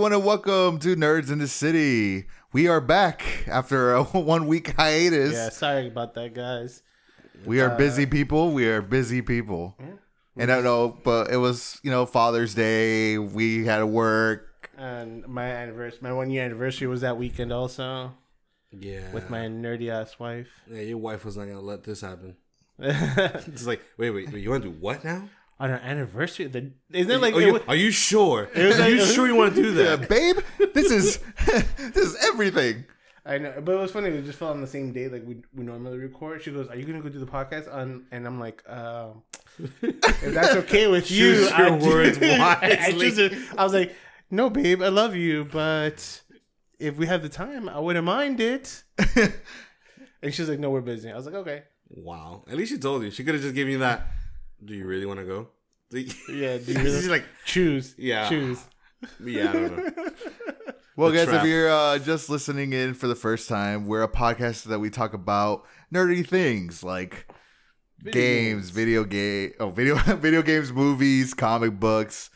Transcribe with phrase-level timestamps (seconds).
[0.00, 2.24] everyone, and welcome to Nerds in the City.
[2.54, 5.34] We are back after a one week hiatus.
[5.34, 6.82] Yeah, sorry about that, guys.
[7.44, 8.52] We are uh, busy people.
[8.52, 9.76] We are busy people.
[9.78, 9.86] Yeah.
[10.38, 13.18] And I don't know, but it was, you know, Father's Day.
[13.18, 14.70] We had to work.
[14.78, 18.14] And my anniversary, my one year anniversary was that weekend also
[18.70, 19.12] Yeah.
[19.12, 20.48] with my nerdy ass wife.
[20.66, 22.36] Yeah, your wife was not gonna let this happen.
[22.78, 25.28] It's like, wait, wait, wait you want to do what now?
[25.60, 28.48] Our anniversary, the, isn't it like are, it you, was- are you sure?
[28.54, 30.08] was are like- you sure you want to do Yeah, that?
[30.08, 30.38] babe,
[30.74, 32.84] this is this is everything.
[33.26, 34.10] I know, but it was funny.
[34.10, 36.42] We just fell on the same day, like we, we normally record.
[36.42, 39.08] She goes, "Are you gonna go do the podcast?" On and I'm like, uh,
[39.82, 42.38] "If that's okay with you, Choose your I do- words I,
[42.88, 42.98] wisely.
[43.00, 43.32] choose it.
[43.58, 43.94] I was like,
[44.30, 46.22] "No, babe, I love you, but
[46.78, 48.82] if we have the time, I wouldn't mind it."
[50.22, 52.44] And she's like, "No, we're busy." I was like, "Okay." Wow.
[52.48, 53.10] At least she told you.
[53.10, 54.06] She could have just given you that.
[54.64, 55.48] Do you really want to go?
[55.92, 57.94] Yeah, do you really- like, choose.
[57.98, 58.28] Yeah.
[58.28, 58.62] choose.
[59.24, 60.10] yeah, I don't know.
[60.96, 61.44] Well, The guys, trap.
[61.44, 64.90] if you're uh, just listening in for the first time, we're a podcast that we
[64.90, 67.26] talk about nerdy things like
[68.04, 72.28] games, video game, oh, video video games, movies, comic books.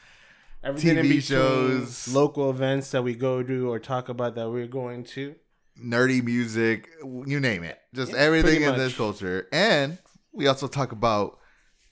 [0.63, 2.09] Everything in TV between, shows.
[2.09, 5.35] local events that we go to or talk about that we're going to.
[5.79, 6.89] nerdy music,
[7.27, 7.79] you name it.
[7.93, 9.47] Just Yeah, everything in this culture.
[9.53, 9.99] And
[10.33, 11.39] we also talk about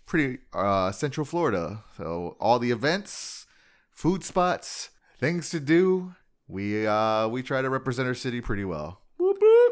[0.06, 1.84] pretty uh Central Florida.
[1.96, 3.46] So all the events,
[3.90, 6.14] food spots, things to do.
[6.48, 9.00] We uh we try to represent our city pretty well.
[9.20, 9.68] Boop, boop.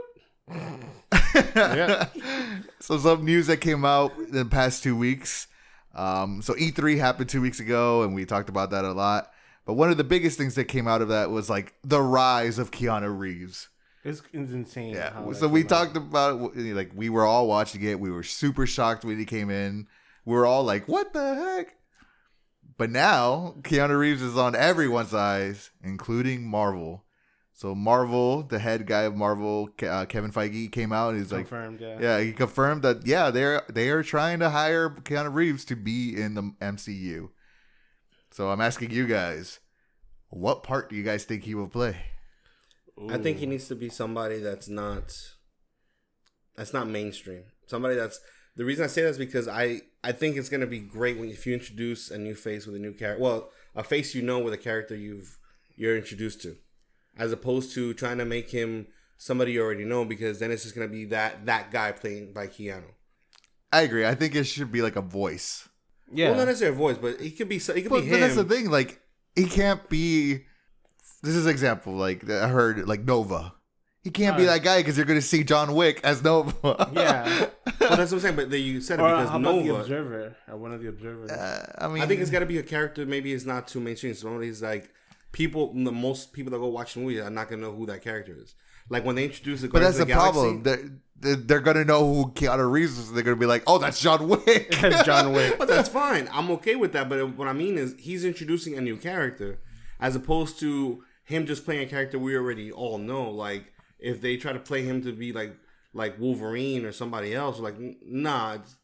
[1.54, 2.06] Yeah.
[2.80, 5.46] so some news that came out in the past two weeks.
[5.94, 9.30] Um, so E3 happened two weeks ago, and we talked about that a lot.
[9.66, 12.58] But one of the biggest things that came out of that was like the rise
[12.58, 13.68] of Keanu Reeves.
[14.04, 14.94] It's, it's insane.
[14.94, 15.12] Yeah.
[15.12, 15.68] how So we came out.
[15.68, 16.74] talked about it.
[16.74, 18.00] Like we were all watching it.
[18.00, 19.86] We were super shocked when he came in.
[20.24, 21.76] We were all like, "What the heck?"
[22.76, 27.04] But now Keanu Reeves is on everyone's eyes, including Marvel.
[27.52, 31.48] So Marvel, the head guy of Marvel, uh, Kevin Feige, came out and he's like,
[31.48, 31.80] confirmed.
[31.80, 31.98] Yeah.
[32.00, 36.14] "Yeah." He confirmed that yeah, they're they are trying to hire Keanu Reeves to be
[36.18, 37.30] in the MCU.
[38.30, 39.58] So I'm asking you guys,
[40.28, 41.96] what part do you guys think he will play?
[43.08, 45.12] I think he needs to be somebody that's not
[46.56, 47.44] that's not mainstream.
[47.66, 48.20] Somebody that's
[48.56, 51.28] the reason I say that is because I I think it's gonna be great when
[51.30, 53.22] if you introduce a new face with a new character.
[53.22, 55.38] Well, a face you know with a character you've
[55.76, 56.56] you're introduced to,
[57.18, 58.86] as opposed to trying to make him
[59.18, 62.46] somebody you already know because then it's just gonna be that that guy playing by
[62.46, 62.84] Keanu.
[63.72, 64.04] I agree.
[64.06, 65.68] I think it should be like a voice.
[66.12, 66.30] Yeah.
[66.30, 68.14] Well, not necessarily a voice, but he could be so- he could But, be but
[68.16, 68.20] him.
[68.20, 68.70] that's the thing.
[68.70, 69.00] Like
[69.36, 70.44] he can't be.
[71.22, 71.92] This is an example.
[71.92, 73.54] Like I heard, like Nova.
[74.02, 76.90] He can't be Uh, that guy because you're going to see John Wick as Nova.
[76.92, 77.46] Yeah.
[77.80, 78.36] Well, that's what I'm saying.
[78.36, 80.36] But you said it or because how about the observer?
[80.46, 81.30] Or one of the observers.
[81.30, 83.04] Uh, I mean, I think it's got to be a character.
[83.06, 84.14] Maybe it's not too mainstream.
[84.14, 84.92] Somebody's like
[85.32, 85.72] people.
[85.72, 88.36] The most people that go watch the movie are not gonna know who that character
[88.38, 88.54] is.
[88.90, 90.62] Like when they introduce the But that's Guardians the problem.
[90.62, 93.12] They're, they're, they're going to know who Keanu Reeves is.
[93.12, 95.58] They're going to be like, "Oh, that's John Wick." That's John Wick.
[95.58, 96.28] But that's fine.
[96.32, 97.08] I'm okay with that.
[97.08, 99.58] But what I mean is he's introducing a new character,
[99.98, 103.30] as opposed to him just playing a character we already all know.
[103.30, 103.72] Like
[104.02, 105.56] if they try to play him to be like
[105.92, 107.74] like Wolverine or somebody else, like
[108.04, 108.76] nah, it's-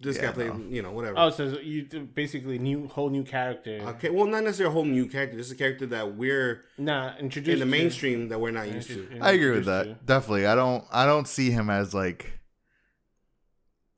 [0.00, 0.64] this Yeah, guy played no.
[0.68, 1.14] you know whatever.
[1.16, 1.84] Oh, so you
[2.14, 3.78] basically new whole new character.
[3.90, 5.36] Okay, well, not necessarily a whole new character.
[5.36, 8.88] Just a character that we're Nah, introduced in the to- mainstream that we're not used
[8.88, 9.06] to.
[9.20, 9.66] I agree with introduced
[10.00, 10.06] that.
[10.06, 10.46] Definitely.
[10.46, 10.84] I don't.
[10.90, 12.32] I don't see him as like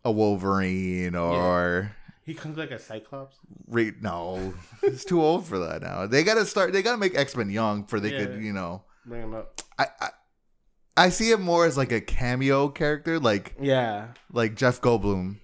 [0.04, 1.94] a Wolverine or.
[2.26, 3.36] He comes like a Cyclops.
[3.66, 6.06] Re- no, he's too old for that now.
[6.06, 6.72] They gotta start.
[6.72, 8.26] They gotta make X Men young for they Yeah.
[8.26, 8.82] could, you know.
[9.06, 9.60] Bring him up.
[9.78, 10.08] I, I
[10.96, 14.08] I see him more as like a cameo character, like Yeah.
[14.32, 15.36] like Jeff Goldblum.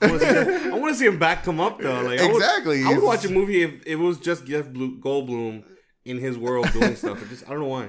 [0.00, 2.02] I want to see him- I want to see him back come up though.
[2.02, 2.84] Like I would- Exactly.
[2.84, 5.64] I would watch a movie if it was just Jeff Blue- Goldblum
[6.04, 7.20] in his world doing stuff.
[7.22, 7.88] It just I don't know why.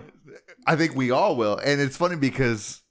[0.65, 2.81] I think we all will, and it's funny because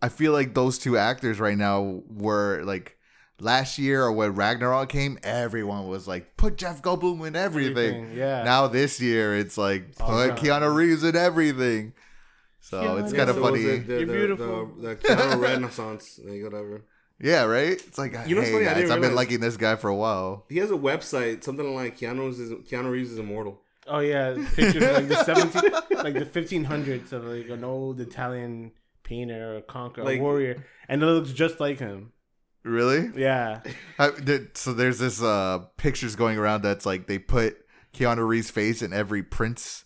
[0.00, 2.96] I feel like those two actors right now were like
[3.40, 7.94] last year or when Ragnarok came, everyone was like, put Jeff Goldblum in everything.
[7.96, 8.44] Everything, yeah.
[8.44, 10.62] Now this year, it's like all put John.
[10.62, 11.92] Keanu Reeves in everything.
[12.60, 13.16] So it's Keanu.
[13.16, 13.62] kind of so it funny.
[13.62, 14.66] The, the, You're the, beautiful.
[14.78, 16.82] The, the Keanu Renaissance, like, whatever.
[17.22, 17.72] Yeah, right.
[17.72, 18.64] It's like, You know hey funny?
[18.64, 20.46] guys, I've been liking this guy for a while.
[20.48, 23.60] He has a website, something like Keanu's is Keanu Reeves is immortal.
[23.86, 25.72] Oh yeah, pictures of, like the seventeen,
[26.04, 28.72] like the fifteen hundreds of like an old Italian
[29.02, 32.12] painter or conqueror, Like- warrior, and it looks just like him.
[32.62, 33.10] Really?
[33.16, 33.62] Yeah,
[33.98, 37.56] I, did, so there's this uh pictures going around that's like they put
[37.94, 39.84] Keanu Reeves' face in every prince,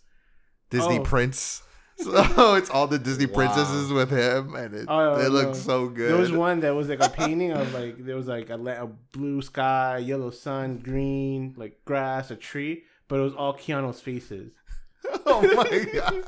[0.71, 1.03] Disney Oh.
[1.03, 1.63] prince.
[2.35, 3.35] So it's all the Disney Wow.
[3.35, 5.29] princesses with him, and it, Oh, it no.
[5.29, 6.11] looks so good.
[6.11, 8.87] there was one that was like a painting of like there was like a, a
[9.13, 14.53] blue sky, yellow sun, green like grass, a tree, but it was all Keanu's faces.
[15.27, 16.25] oh my god.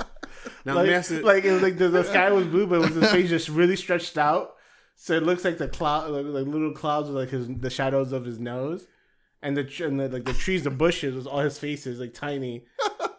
[0.65, 1.21] Now let like, me ask you.
[1.23, 3.49] like it was like the, the sky was blue, but it was his face just
[3.49, 4.55] really stretched out.
[4.95, 8.13] So it looks like the cloud, like, like little clouds with like his the shadows
[8.13, 8.87] of his nose,
[9.43, 12.65] and the and the, like the trees, the bushes was all his faces, like tiny.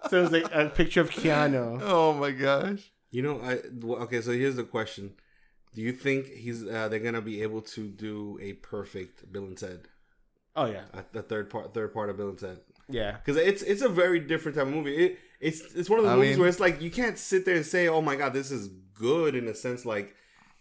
[0.09, 1.79] So it was like a picture of Keanu.
[1.83, 2.91] Oh my gosh.
[3.11, 3.59] You know, I
[4.03, 4.21] okay.
[4.21, 5.13] So here's the question:
[5.73, 9.57] Do you think he's uh, they're gonna be able to do a perfect Bill and
[9.57, 9.87] Ted,
[10.55, 12.59] Oh yeah, uh, the third part, third part of Bill and Ted?
[12.89, 13.13] yeah.
[13.13, 14.95] Because it's it's a very different type of movie.
[14.95, 17.45] It, it's it's one of the I movies mean- where it's like you can't sit
[17.45, 20.13] there and say, "Oh my god, this is good," in a sense like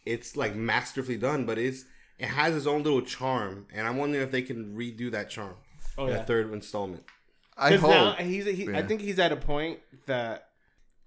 [0.05, 1.85] it's like masterfully done, but it's
[2.19, 5.57] it has its own little charm, and I'm wondering if they can redo that charm.
[5.99, 6.19] Oh in yeah.
[6.19, 7.05] the third installment.
[7.57, 7.91] I 'Cause hope.
[7.91, 10.49] now he's he, I think he's at a point that,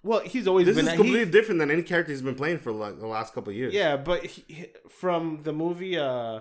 [0.04, 2.60] well, he's always This been is he- completely different than any character he's been playing
[2.60, 3.74] for like the last couple of years.
[3.74, 6.40] yeah, but he, he- from the movie, uh,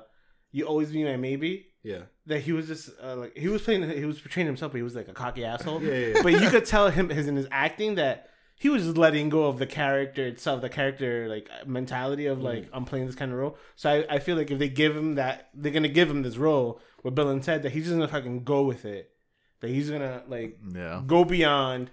[0.52, 1.66] you always be my maybe.
[1.82, 4.76] yeah, That he was just uh, like he was playing, he was portraying himself, but
[4.78, 5.82] he was like a cocky asshole.
[5.82, 6.22] Yeah, yeah, yeah.
[6.22, 8.28] But you could tell him his in his acting that
[8.60, 12.64] he was just letting go of the character itself, the character like mentality of like
[12.64, 12.74] Mm-hmm.
[12.74, 13.56] I'm playing this kind of role.
[13.76, 16.36] So I, I feel like if they give him that, they're gonna give him this
[16.38, 19.10] role with Bill and Ted that he's just gonna fucking go with it.
[19.60, 21.02] That he's gonna like yeah.
[21.06, 21.90] go beyond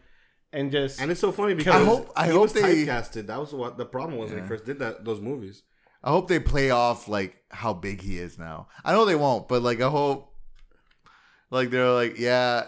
[0.54, 3.28] and just and it's so funny because I hope- I he hope was they- typecasted.
[3.28, 5.64] That was what the problem was when he first did that those movies.
[6.04, 8.68] I hope they play off like how big he is now.
[8.84, 10.32] I know they won't, but like I hope
[11.50, 12.66] like they're like, yeah,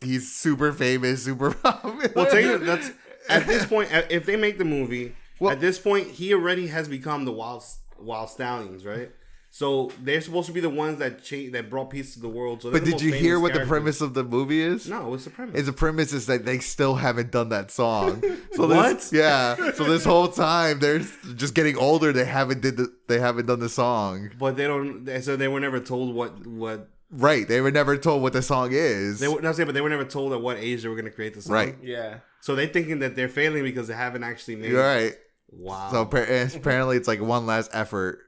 [0.00, 2.10] he's super famous, super popular.
[2.14, 2.64] Well, take it.
[2.64, 2.90] That's
[3.28, 3.88] at this point.
[4.10, 7.64] If they make the movie, Well- at this point, he already has become the wild
[8.00, 9.10] Wyld Stallyns, right?
[9.54, 12.62] So they're supposed to be the ones that cha- that brought peace to the world.
[12.62, 14.62] So they're But the did most you hear famous what the premise of the movie
[14.62, 14.88] is?
[14.88, 15.60] No, it's the premise.
[15.60, 18.22] Is the premise is that they still haven't done that song.
[18.54, 18.96] So What?
[18.98, 19.56] This, yeah.
[19.72, 21.00] So this whole time they're
[21.36, 22.12] just getting older.
[22.12, 24.30] They haven't did the, they haven't done the song.
[24.38, 25.06] but they don't.
[25.22, 27.46] So they were never told what what Right.
[27.46, 29.20] They were never told what the song is.
[29.20, 29.42] they were.
[29.42, 31.34] Not saying, but they were never told at what age they were going to create
[31.34, 31.54] the song.
[31.54, 31.76] Right.
[31.82, 32.18] yeah.
[32.40, 34.70] So they thinking that they're failing because they haven't actually made.
[34.70, 35.14] You're right.
[35.50, 35.90] Wow.
[35.90, 38.20] So apparently it's like one last effort.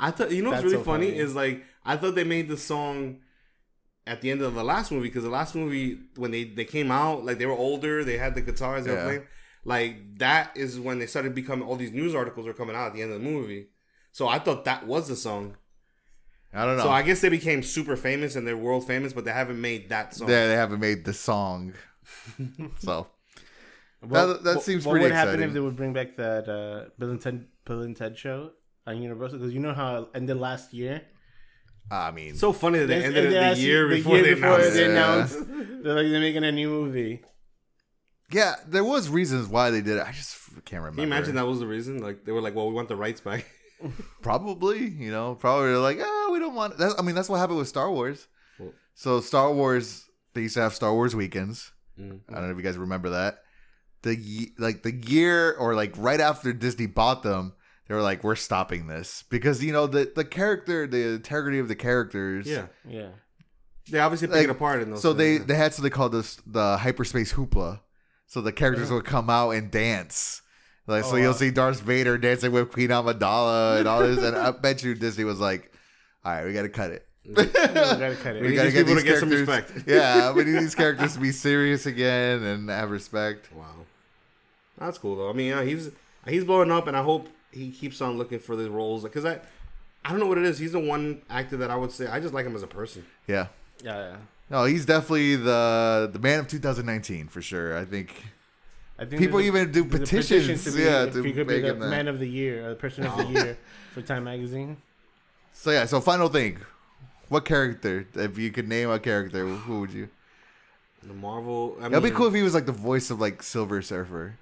[0.00, 1.06] I thought you know what's That's really so funny?
[1.10, 1.18] funny.
[1.18, 3.18] is like I thought they made the song
[4.06, 6.90] at the end of the last movie because the last movie when they they came
[6.90, 8.96] out like they were older they had the guitars they Yeah.
[8.98, 9.26] were playing
[9.64, 12.94] like that is when they started becoming all these news articles were coming out at
[12.94, 13.66] the end of the movie
[14.10, 15.56] so I thought that was the song
[16.52, 16.84] I don't know.
[16.84, 19.90] so I guess they became super famous and they're world famous but they haven't made
[19.90, 21.74] that song they, they haven't made the song.
[22.78, 23.06] so
[24.00, 26.48] What, That- that what- seems what pretty would happen if they would bring back that
[26.48, 28.52] uh, Bill and Ted Bill and Ted show
[28.90, 29.38] on Universal?
[29.38, 31.02] Because you know how it ended last year.
[31.90, 34.22] I mean, so funny that they Yes, ended it the actually- year the before year
[34.24, 35.38] they before announced they announced.
[35.82, 37.22] they're like they're making a new movie.
[38.30, 40.06] yeah, there was reasons why they did it.
[40.06, 40.96] I just can't remember.
[41.02, 42.96] Can you imagine that was the reason like they were like well we want the
[42.96, 43.44] rights back
[44.22, 46.76] Probably, you know, probably like, oh, we don't want.
[46.78, 46.94] That.
[46.98, 48.26] I mean, that's what happened with Star Wars.
[48.58, 50.04] Well- So Star Wars,
[50.34, 51.72] they used to have Star Wars weekends.
[51.98, 52.20] Mm.
[52.28, 53.38] I don't know if you guys remember that.
[54.02, 57.54] The like the year or like right after Disney bought them,
[57.90, 61.66] they were like, we're stopping this because you know the the character, the integrity of
[61.66, 62.46] the characters.
[62.46, 63.08] yeah Yeah.
[63.90, 65.46] they obviously pick Like, it apart in those So they things.
[65.48, 67.80] they had something called this the hyperspace hoopla.
[68.28, 70.40] So the characters would come out and dance.
[70.86, 71.36] Like so Oh, you'll wow.
[71.36, 75.24] see Darth Vader dancing with Queen Amidala and all this, and I bet you Disney
[75.24, 75.72] was like,
[76.24, 77.06] "All right, we got to cut it.
[77.24, 78.42] We gotta cut it.
[78.42, 79.48] we need got to get people these to get some characters.
[79.66, 83.52] respect." yeah, we need these characters to be serious again and have respect.
[83.52, 83.66] Wow,
[84.78, 85.28] that's cool though.
[85.28, 85.90] I mean, yeah, he's
[86.28, 89.40] he's blowing up, and I hope he keeps on looking for these roles because I
[90.04, 90.58] I don't know what it is.
[90.58, 93.04] He's the one actor that I would say I just like him as a person.
[93.26, 93.48] Yeah,
[93.82, 94.16] Yeah, yeah.
[94.48, 97.76] no, he's definitely the the man of 2019 for sure.
[97.76, 98.24] I think
[98.98, 101.46] I think people there's a- even do petitions, petition to be, yeah, to he could
[101.46, 101.88] be the him that.
[101.88, 103.58] man of the year, or the person of the year
[103.94, 104.76] for Time Magazine.
[105.52, 106.58] So yeah, so final thing,
[107.28, 108.06] what character?
[108.14, 110.08] If you could name a character, who would you?
[111.02, 111.76] The Marvel.
[111.78, 114.36] I mean, It'd be cool if he was like the voice of like Silver Surfer,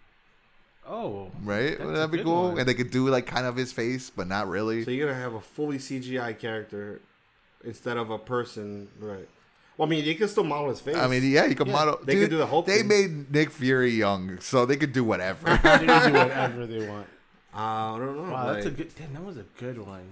[0.89, 1.77] Oh, right?
[1.77, 2.49] That's Would a that be good cool?
[2.51, 2.59] one.
[2.59, 4.85] And they could do like kind of his face, but not really.
[4.85, 7.01] So you're gonna have a fully CGI character
[7.65, 9.29] instead of a person, right?
[9.77, 10.97] Well, I mean, you can still model his face.
[10.97, 11.99] I mean, yeah, you could Yeah, model.
[12.03, 12.89] they could dude, do the Hulk They thing.
[12.89, 15.47] made Nick Fury young, so they could do whatever.
[15.63, 17.07] they can do whatever they want.
[17.55, 17.59] uh,
[17.95, 18.33] I don't know.
[18.33, 18.93] Wow, that's a good.
[18.97, 20.09] Damn, that was a good one.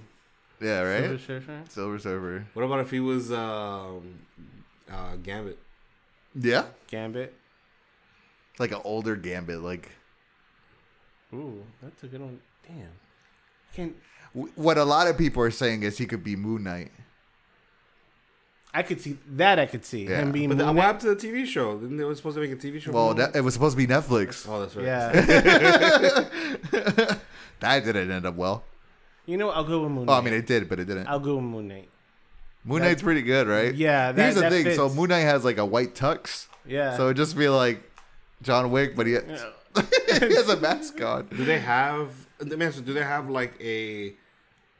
[0.60, 1.02] yeah, right.
[1.04, 1.62] Silver Surfer.
[1.68, 2.46] Silver Surfer.
[2.54, 4.20] what about if he was um,
[4.90, 5.58] uh, Gambit?
[6.38, 7.34] Yeah, Gambit.
[8.58, 9.60] like an older Gambit.
[9.62, 9.90] Like
[11.36, 12.40] Ooh, that's a good one.
[12.66, 12.88] Damn.
[13.74, 13.94] Can
[14.34, 16.90] w- what a lot of people are saying is he could be Moon Knight.
[18.74, 19.58] I could see that?
[19.58, 20.20] I could see Yeah.
[20.22, 20.48] him being.
[20.50, 20.86] But the, Moon what Knight.
[21.02, 21.78] happened to the TV show?
[21.78, 22.92] Didn't they were supposed to make a TV show?
[22.92, 24.46] Well, that, it was supposed to be Netflix.
[24.48, 24.84] Oh, that's right.
[24.86, 25.12] Yeah.
[27.60, 28.64] that didn't end up well.
[29.24, 30.06] you know, I'll go with Moon.
[30.08, 31.06] Oh, I mean, it did, but it didn't.
[31.06, 31.88] I'll go with Moon Knight.
[32.64, 33.74] Moon Knight's pretty good, right?
[33.74, 34.74] Yeah, that- Here's the that thing.
[34.74, 34.88] So.
[34.88, 36.96] Moon Knight has like a white tux, Yeah.
[36.96, 37.82] so it would just be like
[38.42, 39.50] John Wick, but he, Yeah.
[40.28, 41.26] he has a mask on.
[41.26, 42.10] Do they have?
[42.38, 44.14] Let me ask you, Do they have like a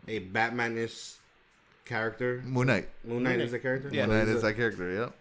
[0.09, 1.15] a Batman-ish
[1.85, 2.43] character?
[2.45, 2.89] Moon Knight.
[3.05, 3.91] Moon Knight is a character.
[3.93, 4.07] Yeah.
[4.07, 4.93] Moon Knight is that character.
[4.93, 5.13] Yep.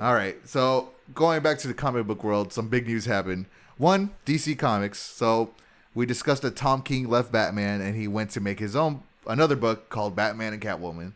[0.00, 0.36] All right.
[0.46, 3.46] So going back to the comic book world, some big news happened.
[3.78, 4.98] One, DC Comics.
[4.98, 5.54] So
[5.94, 9.56] we discussed that Tom King left Batman and he went to make his own another
[9.56, 11.12] book called Batman and Catwoman.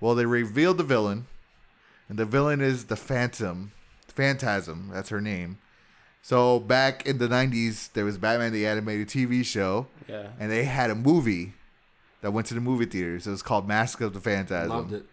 [0.00, 1.26] Well, they revealed the villain,
[2.08, 3.72] and the villain is the Phantom,
[4.08, 4.90] Phantasm.
[4.92, 5.58] That's her name.
[6.26, 10.30] So back in the '90s, there was Batman the animated TV show, yeah.
[10.40, 11.52] and they had a movie
[12.20, 13.28] that went to the movie theaters.
[13.28, 15.06] It was called Mask of the Phantasm Loved it.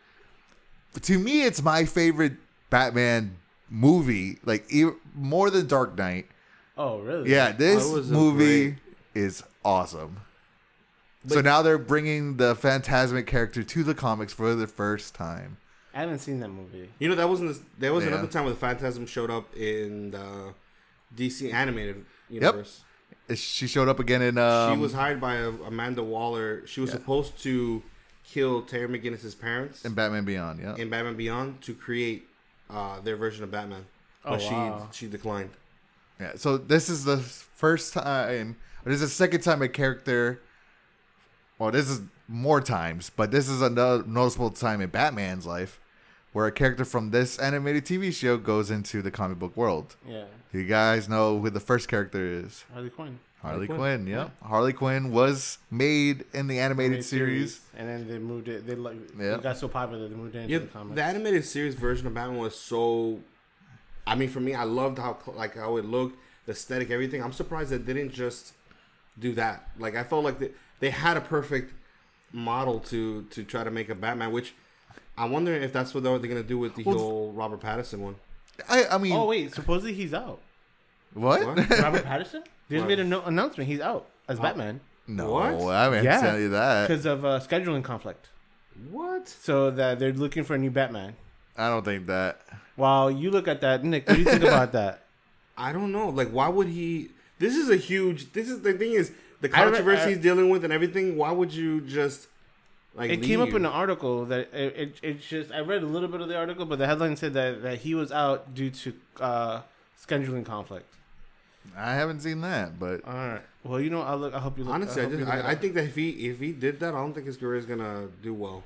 [1.03, 2.33] to me, it's my favorite
[2.71, 3.35] Batman
[3.69, 4.39] movie.
[4.43, 6.25] Like e- more than Dark Knight.
[6.75, 7.29] Oh, really?
[7.29, 8.79] Yeah, oh, this it movie great-
[9.13, 10.21] is awesome.
[11.27, 15.57] so now they're bringing the Phantasmic character to the comics for the first time.
[15.93, 16.89] I haven't seen that movie.
[16.97, 17.55] You know that wasn't.
[17.79, 18.13] There was Yeah.
[18.13, 20.55] another time where the Phantasm showed up in the
[21.15, 22.81] DC animated universe.
[23.29, 23.37] Yep.
[23.37, 24.37] She showed up again in.
[24.37, 26.65] Um, she was hired by uh, Amanda Waller.
[26.67, 27.81] She was supposed to
[28.25, 30.59] kill Terry McGinnis's parents in Batman Beyond.
[30.59, 32.27] Yeah, in Batman Beyond to create
[32.69, 33.85] uh, their version of Batman,
[34.25, 34.89] Oh, but she wow.
[34.91, 35.51] she declined.
[36.19, 36.31] yeah.
[36.35, 38.57] So this is the first time.
[38.85, 40.41] Or this is the second time a character.
[41.57, 45.79] Well, this is more times, but this is another noticeable time in Batman's life
[46.33, 49.95] where a character from this animated TV show goes into the comic book world.
[50.07, 50.25] Yeah.
[50.51, 52.65] Do you guys know who the first character is?
[52.73, 53.19] Harley Quinn.
[53.41, 53.77] Harley, Harley Quinn.
[54.03, 54.29] Quinn, yeah.
[54.41, 57.61] Harley Quinn was made in the animated Animated series.
[57.75, 58.65] and then they moved it.
[58.67, 59.35] They like Yeah.
[59.35, 60.95] it got so popular they moved it into Yeah, the comics.
[60.95, 63.19] the animated series version of Batman was so.
[64.07, 67.21] I mean, for me, I loved how like how it looked, the aesthetic, everything.
[67.23, 68.53] I'm surprised they didn't just
[69.19, 69.69] do that.
[69.77, 71.73] Like I felt like they, they had a perfect
[72.31, 74.53] model to to try to make a Batman, which
[75.17, 78.15] I wonder if that's what they're gonna do with the Well, whole Robert Pattinson one.
[78.69, 80.39] I, I mean, oh wait, supposedly he's out.
[81.13, 81.45] what?
[81.45, 81.57] What?
[81.79, 82.43] Robert Pattinson.
[82.69, 82.87] They just What?
[82.87, 83.69] made an no- announcement.
[83.69, 84.41] He's out as Oh.
[84.43, 85.73] Batman no, What?
[85.73, 86.21] I haven't Yeah.
[86.21, 86.87] tell you that.
[86.87, 88.29] because of uh, scheduling conflict.
[88.89, 89.27] What?
[89.27, 91.15] So that they're looking for a new Batman.
[91.57, 92.39] I don't think that.
[92.75, 95.03] While you look at that, Nick, what do you think about that?
[95.57, 96.09] I don't know.
[96.09, 97.09] Like, why would he?
[97.37, 98.31] This is a huge.
[98.33, 101.17] This is the thing is the I controversy I- he's dealing with and everything.
[101.17, 102.27] Why would you just
[102.95, 103.11] like?
[103.11, 106.09] It came up in an article that it, it it's just I read a little
[106.09, 108.93] bit of the article, but the headline said that, that he was out due to
[109.19, 109.61] uh,
[110.01, 110.93] scheduling conflict.
[111.77, 113.41] I haven't seen that, but All right.
[113.63, 114.33] Well, you know, I look.
[114.33, 114.73] I hope you look.
[114.73, 116.79] Honestly, I, hope you just, look I, I think that if he if he did
[116.81, 118.63] that, I don't think his career is gonna do well.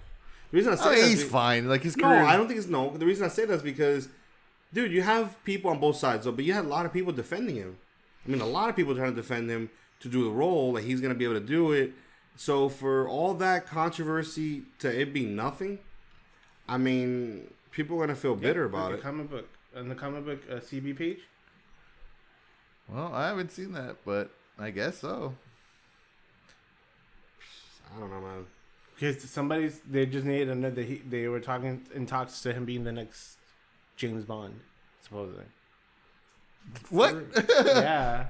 [0.52, 1.70] The reason I say I mean, he's be- fine.
[1.70, 2.22] Like his career.
[2.22, 2.26] No.
[2.26, 2.90] I don't think it's no.
[2.98, 4.10] The reason I say that is because,
[4.74, 7.14] dude, you have people on both sides, though, but you had a lot of people
[7.14, 7.78] defending him.
[8.26, 9.70] I mean, a lot of people trying to defend him
[10.00, 11.94] to do the role that he's gonna be able to do it.
[12.38, 15.80] So for all that controversy to it be nothing,
[16.68, 19.02] I mean, people are gonna feel bitter Yep, about the it.
[19.02, 21.20] Comic book on the comic book uh, CB page.
[22.90, 25.36] Well, I haven't seen that, but I guess so.
[27.96, 28.46] I don't know, man.
[28.96, 30.82] Because somebody's they just needed another.
[30.84, 33.38] He, they were talking in talks to him being the next
[33.96, 34.60] James Bond,
[35.02, 35.46] supposedly.
[36.90, 37.16] What?
[37.66, 38.28] yeah,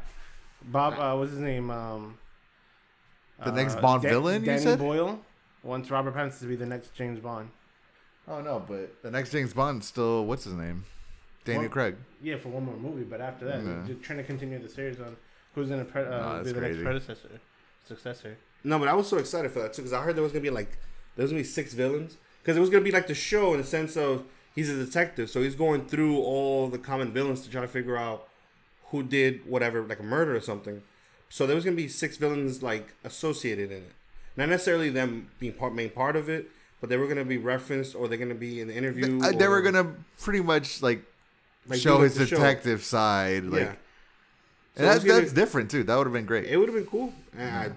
[0.64, 0.94] Bob.
[1.00, 1.72] Uh, what's his name?
[1.72, 2.18] Um,
[3.44, 4.80] The next uh, Bond Da- villain, you Danny said?
[4.80, 5.20] Boyle
[5.64, 7.50] wants Robert Pattinson to be the next James Bond.
[8.28, 10.86] oh no, but the next James Bond still what's his name?
[11.46, 11.96] Daniel Well- Craig.
[12.22, 13.84] Yeah, for one more movie, but after that, Yeah.
[13.86, 15.16] they're trying to continue the series on
[15.56, 16.74] who's gonna pre- Nah, uh, that's be the crazy.
[16.84, 17.40] next predecessor,
[17.86, 18.38] successor.
[18.64, 20.42] No, but I was so excited for that too because I heard there was gonna
[20.44, 20.78] be like
[21.16, 23.60] there was gonna be six villains because it was gonna be like the show in
[23.62, 24.26] the sense of
[24.56, 27.98] he's a detective, so he's going through all the common villains to try to figure
[27.98, 28.28] out
[28.90, 30.82] who did whatever, like a murder or something.
[31.30, 33.92] So there was gonna be six villains like associated in it,
[34.36, 37.96] not necessarily them being part main part of it, but they were gonna be referenced
[37.96, 39.22] or they're gonna be in the interview.
[39.22, 41.02] Uh, they were gonna pretty much like,
[41.68, 42.38] Like, show his the show.
[42.38, 43.68] detective side, like, yeah.
[43.68, 43.76] and
[44.78, 45.84] So it that's, gonna- that's different too.
[45.84, 46.46] That would have been great.
[46.46, 47.14] It would have been cool.
[47.38, 47.76] And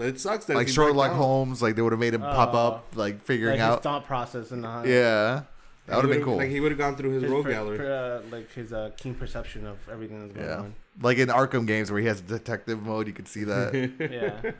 [0.00, 2.14] I, it sucks that like if he backed Sherlock Holmes, like they would have made
[2.14, 3.82] him pop Uh, up, like figuring Like his out.
[3.82, 5.42] thought process and the Yeah,
[5.86, 6.36] that would have been cool.
[6.36, 7.78] Like he would have gone through his, his rogue per- gallery.
[7.78, 10.74] per- uh, like his uh, keen perception of everything that's going yeah, on.
[11.00, 13.72] like in Arkham games where he has detective mode, you could see that.
[14.10, 14.50] Yeah,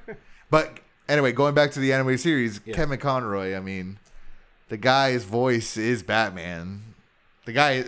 [0.50, 0.78] But
[1.08, 2.74] anyway, going back to the anime series, Yeah.
[2.74, 3.56] Kevin Conroy.
[3.56, 3.98] I mean,
[4.68, 6.82] the guy's voice is Batman.
[7.44, 7.84] The guy,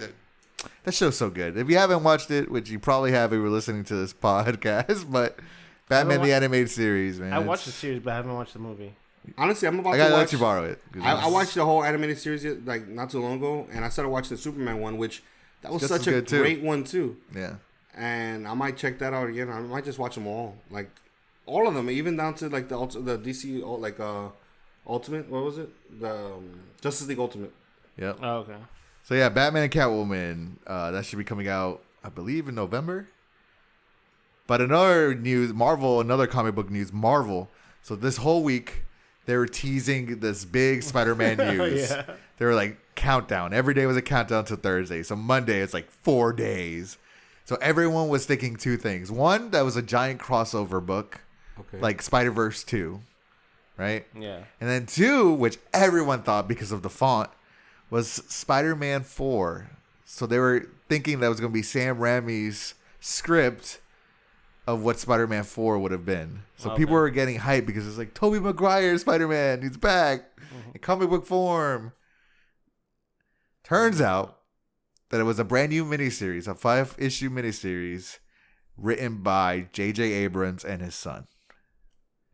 [0.85, 1.57] that show's so good.
[1.57, 5.11] If you haven't watched it, which you probably have if you're listening to this podcast,
[5.11, 5.38] but
[5.88, 7.33] Batman wa- the animated series, man.
[7.33, 8.95] I watched the series, but I haven't watched the movie.
[9.37, 10.21] Honestly, I'm about I to gotta watch.
[10.21, 10.81] let you borrow it.
[10.93, 13.89] 'cause I, I watched the whole animated series like not too long ago, and I
[13.89, 15.23] started watching the Superman one, which
[15.63, 16.39] that was such a good, too.
[16.41, 17.17] great one too.
[17.35, 17.55] Yeah,
[17.95, 19.51] And I might check that out again.
[19.51, 20.91] I might just watch them all, like
[21.47, 24.29] all of them, even down to like the the DC like uh
[24.87, 25.29] Ultimate.
[25.29, 25.69] What was it?
[26.01, 27.53] The um, Justice League Ultimate.
[27.99, 28.19] Yep.
[28.23, 28.57] Oh, okay.
[29.03, 30.53] So yeah, Batman and Catwoman.
[30.67, 33.07] Uh, that should be coming out, I believe, in November.
[34.47, 37.51] But another news, Marvel, another comic book news, Marvel.
[37.83, 38.83] So this whole week,
[39.29, 41.91] they were teasing this big Spider-Man oh, news.
[41.91, 42.15] Yeah.
[42.39, 43.53] They were like countdown.
[43.53, 45.03] Every day was a countdown to Thursday.
[45.03, 46.97] So Monday, it's like four days.
[47.45, 49.13] So everyone was thinking two things.
[49.13, 51.21] One, that was a giant crossover book,
[51.61, 51.79] Okay.
[51.79, 53.01] like Spider Verse Two,
[53.77, 54.07] right?
[54.19, 54.45] Yeah.
[54.63, 57.29] And then two, which everyone thought because of the font,
[57.91, 59.69] was Spider Man 4.
[60.07, 63.81] So they were thinking that was going to be Sam Raimi's script
[64.69, 66.43] of what Spider Man 4 would have been.
[66.59, 66.83] So Okay.
[66.83, 70.73] people were getting hyped because it's like, Tobey Maguire Spider Man, he's back mm-hmm.
[70.75, 71.93] in comic book form.
[73.65, 74.41] Turns out
[75.09, 78.19] that it was a brand new miniseries, a five issue miniseries
[78.77, 80.03] written by J.J.
[80.05, 81.27] Abrams and his son.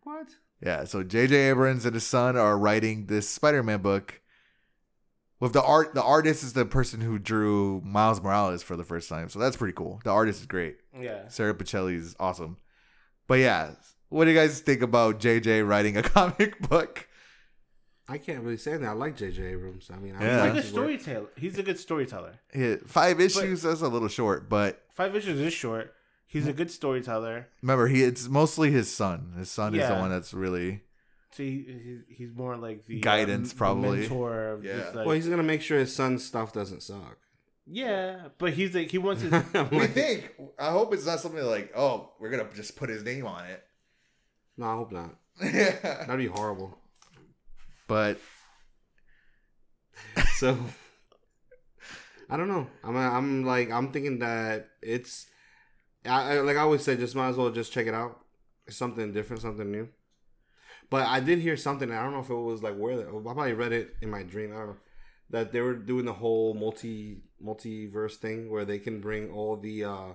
[0.03, 0.35] what?
[0.61, 1.37] Yeah, so J.J.
[1.37, 4.21] Abrams and his son are writing this Spider-Man book.
[5.39, 9.09] With the art, the artist is the person who drew Miles Morales for the first
[9.09, 10.01] time, so that's pretty cool.
[10.03, 10.79] The artist is great.
[10.99, 11.29] Yeah.
[11.29, 12.57] Sara Pichelli is awesome.
[13.27, 13.73] But yeah,
[14.11, 15.63] what do you guys think about J.J.
[15.63, 17.09] writing a comic book?
[18.07, 18.87] I can't really say that.
[18.87, 19.43] I like J.J.
[19.45, 19.91] Abrams.
[19.93, 20.35] I mean, I Yeah.
[20.35, 20.73] He's a good his work.
[21.01, 21.29] storyteller.
[21.37, 22.35] He's a good storyteller.
[22.55, 25.95] Yeah, five issues, that's a little short, but Five issues is short.
[26.27, 27.47] He's a good storyteller.
[27.63, 29.35] remember, he it's mostly his son.
[29.39, 30.01] His son is the Yeah.
[30.01, 30.83] one that's really
[31.31, 31.65] So he,
[32.09, 34.01] he's, he's more like the Guidance, uh, probably.
[34.01, 34.49] mentor.
[34.51, 34.77] Of Yeah.
[34.79, 37.19] just like, Well, he's gonna make sure his son's stuff doesn't suck.
[37.67, 39.33] Yeah, but he's like he wants his.
[39.71, 40.33] We think.
[40.59, 43.63] I hope it's not something like, oh, we're gonna just put his name on it.
[44.57, 45.15] No, I hope not.
[45.43, 45.77] yeah.
[46.07, 46.79] That'd be horrible.
[47.89, 48.19] But
[50.37, 50.59] So
[52.29, 52.67] I don't know.
[52.83, 55.27] I'm I'm like I'm thinking that it's
[56.05, 58.21] I, I like I always said, just might as well just check it out.
[58.67, 59.89] It's something different, something new.
[60.91, 61.91] But I did hear something.
[61.91, 64.53] I don't know if it was like where I probably read it in my dream.
[64.53, 64.77] I don't know
[65.31, 69.85] that they were doing the whole multi multiverse thing where they can bring all the
[69.85, 70.13] uh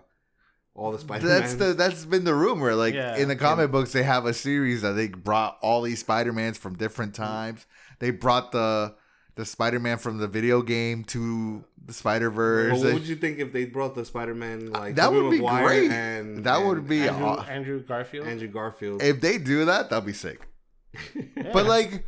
[0.75, 2.73] all the Spider that's the that's been the rumor.
[2.75, 3.17] Like Yeah.
[3.17, 6.57] in the comic books, they have a series that they brought all these Spider Mans
[6.57, 7.65] from different times.
[7.99, 8.95] They brought the
[9.35, 12.73] the Spider Man from the video game to the Spider Verse.
[12.73, 15.37] Well, what would you think if they brought the Spider Man like That would be
[15.37, 15.91] Maguire great.
[15.91, 18.27] And, That and would be Andrew, aw- Andrew Garfield.
[18.27, 19.01] Andrew Garfield.
[19.01, 20.47] if they do that, that'd be sick.
[21.15, 21.51] Yeah.
[21.53, 22.05] But like,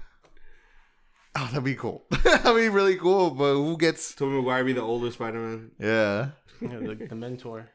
[1.35, 2.05] oh, that'd be cool.
[2.23, 3.31] that'd be really cool.
[3.31, 4.15] But who gets?
[4.15, 5.71] Tobey Maguire be the older Spider Man.
[5.79, 6.29] Yeah,
[6.61, 7.69] Yeah, the, the mentor.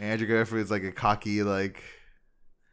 [0.00, 1.82] Andrew Garfield is like a cocky like.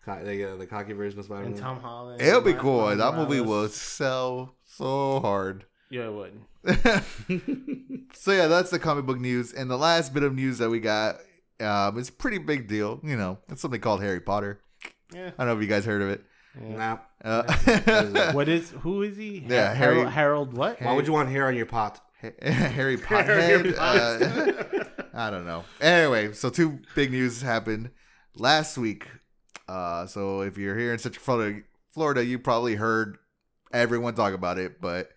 [0.08, 1.62] Like, uh, the cocky version of Spider And Man.
[1.62, 2.20] Tom Holland.
[2.20, 2.82] It'll be cool.
[2.82, 5.66] Miles That movie will sell so hard.
[5.92, 6.42] Yeah, it would.
[8.14, 9.54] so yeah, that's the comic book news.
[9.54, 11.18] And the last bit of news that we got
[11.60, 13.00] um, is pretty big deal.
[13.04, 14.62] You know, it's something called Harry Potter.
[15.14, 15.32] Yeah.
[15.38, 16.24] I don't know if you guys heard of it.
[16.62, 16.98] Nah.
[17.24, 18.72] Uh, What is?
[18.82, 19.46] Who is he?
[19.48, 19.98] Yeah, Harold.
[20.04, 20.82] Harry- Harold what?
[20.82, 22.02] Why would you want hair on your pot?
[22.42, 22.98] Harry.
[23.10, 23.74] Potter.
[23.78, 24.64] Uh,
[25.14, 25.64] I don't know.
[25.82, 27.92] Anyway, so two big news happened
[28.36, 29.08] last week.
[29.68, 31.62] Uh, so if you're here in Central Florida,
[31.94, 33.18] Florida, you probably heard
[33.72, 34.82] everyone talk about it.
[34.82, 35.10] But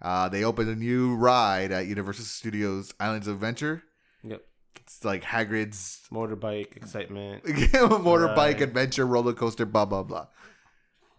[0.00, 3.82] uh, they opened a new ride at Universal Studios Islands of Adventure.
[4.24, 4.42] Yep.
[4.80, 7.44] It's like Hagrid's Motorbike excitement.
[7.44, 8.60] motorbike Right.
[8.62, 10.26] adventure roller coaster blah blah blah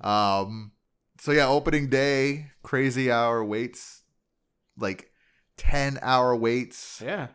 [0.01, 0.71] um
[1.19, 4.03] so yeah opening day crazy hour waits
[4.77, 5.12] like
[5.58, 7.27] 10 hour waits Yeah.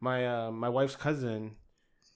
[0.00, 1.56] My uh my wife's cousin,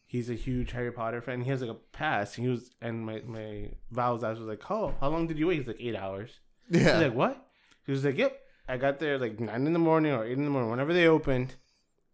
[0.07, 1.41] he's a huge Harry Potter fan.
[1.43, 2.35] He has like a pass.
[2.35, 5.59] He was and my my vows asked was like, Oh, how long did you wait?
[5.59, 6.31] He's like eight hours.
[6.71, 7.45] yeah He's like, What?
[7.85, 8.39] He was like, Yep.
[8.69, 11.09] I got there like nine in the morning or eight in the morning, whenever they
[11.09, 11.57] opened,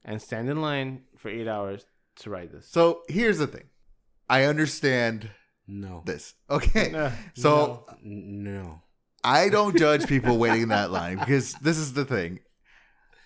[0.03, 1.85] and stand in line for eight hours
[2.21, 2.67] to ride this.
[2.67, 3.65] so here's the thing
[4.29, 5.31] i understand
[5.69, 6.03] No.
[6.07, 8.81] this okay Uh, so N- No.
[9.23, 12.41] i don't judge people waiting in that line because this is the thing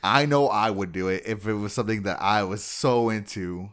[0.02, 3.70] i know i would do it if it was something that i was so into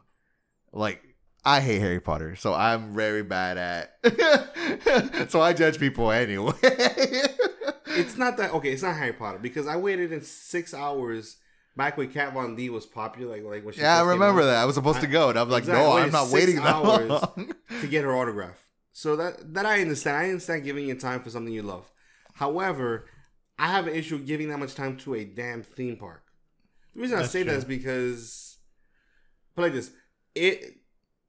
[0.72, 1.02] like
[1.46, 3.96] I hate Harry Potter, so I'm very bad at.
[5.32, 6.52] so I judge people anyway.
[6.62, 8.72] It's not that okay.
[8.74, 11.38] It's not Harry Potter because I waited in six hours
[11.80, 13.32] back when Kat Von D was popular.
[13.38, 14.58] Like like when she yeah, I remember out, that.
[14.58, 15.84] I was supposed to go, and I'm like, Exactly.
[15.84, 17.10] no, I'm not waiting that hours.
[17.10, 17.54] long.
[17.82, 18.68] to get her autograph.
[18.94, 20.18] So that that I understand.
[20.18, 21.90] I understand giving you time for something you love.
[22.34, 23.06] However,
[23.58, 26.24] I have an issue giving that much time to a damn theme park.
[26.94, 27.58] The reason I say that true.
[27.60, 28.58] is because,
[29.56, 29.92] but like this,
[30.36, 30.76] it.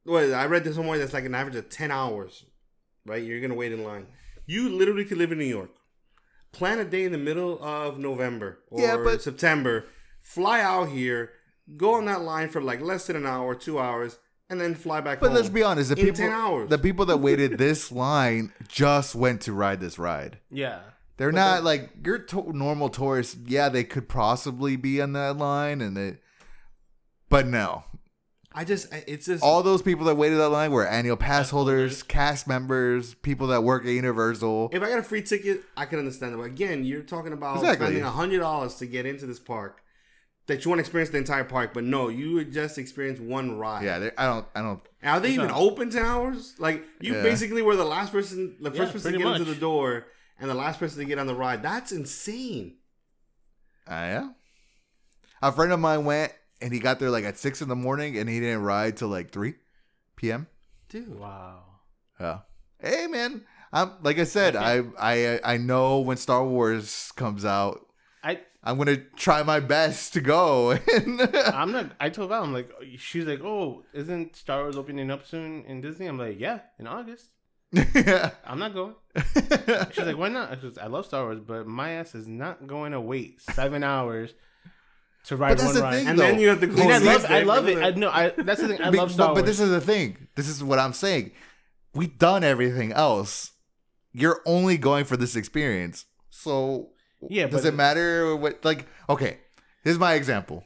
[0.05, 2.45] Well, I read this somewhere that's like an average of ten hours,
[3.07, 3.23] right?
[3.23, 4.07] You're gonna wait in line.
[4.47, 5.71] You literally could live in New York.
[6.53, 9.85] Plan a day in the middle of November or Yeah, but- September.
[10.35, 11.33] Fly out here,
[11.77, 15.01] go on that line for like less than an hour, two hours, and then fly
[15.01, 15.37] back But home.
[15.37, 16.71] let's be honest, the In people, 10 hours.
[16.71, 20.39] the people that waited this line just went to ride this ride.
[20.49, 20.81] Yeah.
[21.17, 23.37] They're not like your to- normal tourists.
[23.45, 26.19] Yeah, they could possibly be on that line, and they,
[27.29, 27.83] but no.
[28.53, 32.03] I just it's just All those people that waited that line were annual pass holders,
[32.05, 34.71] cast members, people that work at Universal.
[34.73, 36.37] if I got a free ticket, I can understand it.
[36.37, 37.87] But again, you're talking about Exactly.
[37.87, 39.83] spending hundred dollars to get into this park
[40.51, 43.57] that you want to experience the entire park, but no, you would just experience one
[43.59, 43.85] ride.
[43.85, 44.47] Yeah, they- I don't.
[44.55, 44.81] I don't.
[45.03, 46.55] Are they even not- open ten hours?
[46.59, 47.23] Like you Yeah.
[47.23, 49.55] basically were the last person, the first Yeah, person to pretty get into much.
[49.55, 50.07] the door,
[50.39, 51.63] and the last person to get on the ride.
[51.63, 52.77] That's insane.
[53.89, 54.29] Uh, yeah.
[55.43, 58.19] A friend of mine went and he got there like at six in the morning,
[58.19, 59.55] and he didn't ride till like three
[60.17, 60.47] p.m.
[60.89, 61.65] Dude, Wow.
[62.21, 62.41] Yeah.
[62.79, 67.81] Hey man, I'm like I said, I I I know when Star Wars comes out,
[67.81, 67.90] I
[68.63, 70.73] I'm gonna try my best to go.
[71.47, 71.93] I'm not.
[71.99, 75.81] I told Val, I'm like, she's like, oh, isn't Star Wars opening up soon in
[75.81, 76.07] Disney?
[76.07, 77.31] I'm like, yeah, in August.
[77.73, 78.31] yeah.
[78.45, 78.95] I'm not going.
[79.93, 80.51] She's like, why not?
[80.51, 84.35] Because I love Star Wars, but my ass is not going to wait seven hours
[85.27, 85.99] to ride one ride.
[85.99, 86.23] thing, and though.
[86.25, 86.83] then you have to go.
[86.83, 87.79] I, I love, I love it.
[87.79, 88.11] I know.
[88.11, 88.83] I that's the thing.
[88.83, 89.43] I love Star but, Wars.
[89.43, 90.29] but this is the thing.
[90.35, 91.31] This is what I'm saying.
[91.95, 93.53] We've done everything else.
[94.13, 96.07] You're only going for this experience.
[96.29, 96.91] So
[97.29, 99.39] Yeah, does it matter what like okay,
[99.85, 100.65] here's my example.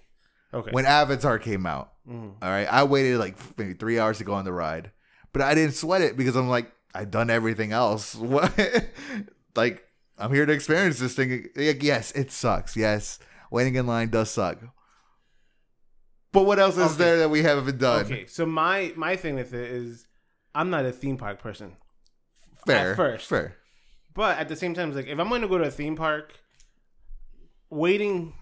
[0.53, 0.71] okay.
[0.71, 2.35] When Avatar came out, Mhm.
[2.43, 4.93] all right, I waited like maybe three hours to go on the ride.
[5.33, 8.15] But I didn't sweat it because I'm like, I've done everything else.
[8.35, 8.53] What
[9.57, 9.83] like
[10.17, 11.49] I'm here to experience this thing.
[11.57, 12.77] Like, yes, it sucks.
[12.77, 13.19] Yes,
[13.51, 14.59] waiting in line does suck.
[16.33, 16.95] But what else is Okay.
[17.05, 18.05] there that we haven't done?
[18.07, 20.07] Okay, so my my thing with it is,
[20.55, 21.77] I'm not a theme park person,
[22.67, 22.91] Fair.
[22.93, 23.29] At first.
[23.29, 23.57] Fair.
[24.15, 25.97] but at the same time, it's like if I'm going to go to a theme
[25.97, 26.33] park,
[27.75, 28.35] waiting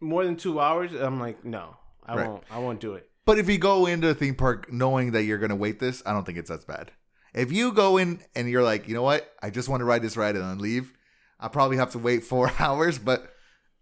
[0.00, 2.26] more than two hours, I'm like, no, I Right.
[2.28, 2.44] won't.
[2.50, 3.08] I won't do it.
[3.24, 6.12] But if you go into a theme park knowing that you're gonna wait this, I
[6.12, 6.92] don't think it's as bad.
[7.34, 10.02] If you go in and you're like, you know what, I just want to ride
[10.02, 10.92] this ride and then leave,
[11.38, 13.34] I'll probably have to wait four hours, but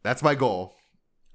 [0.02, 0.74] that's my goal.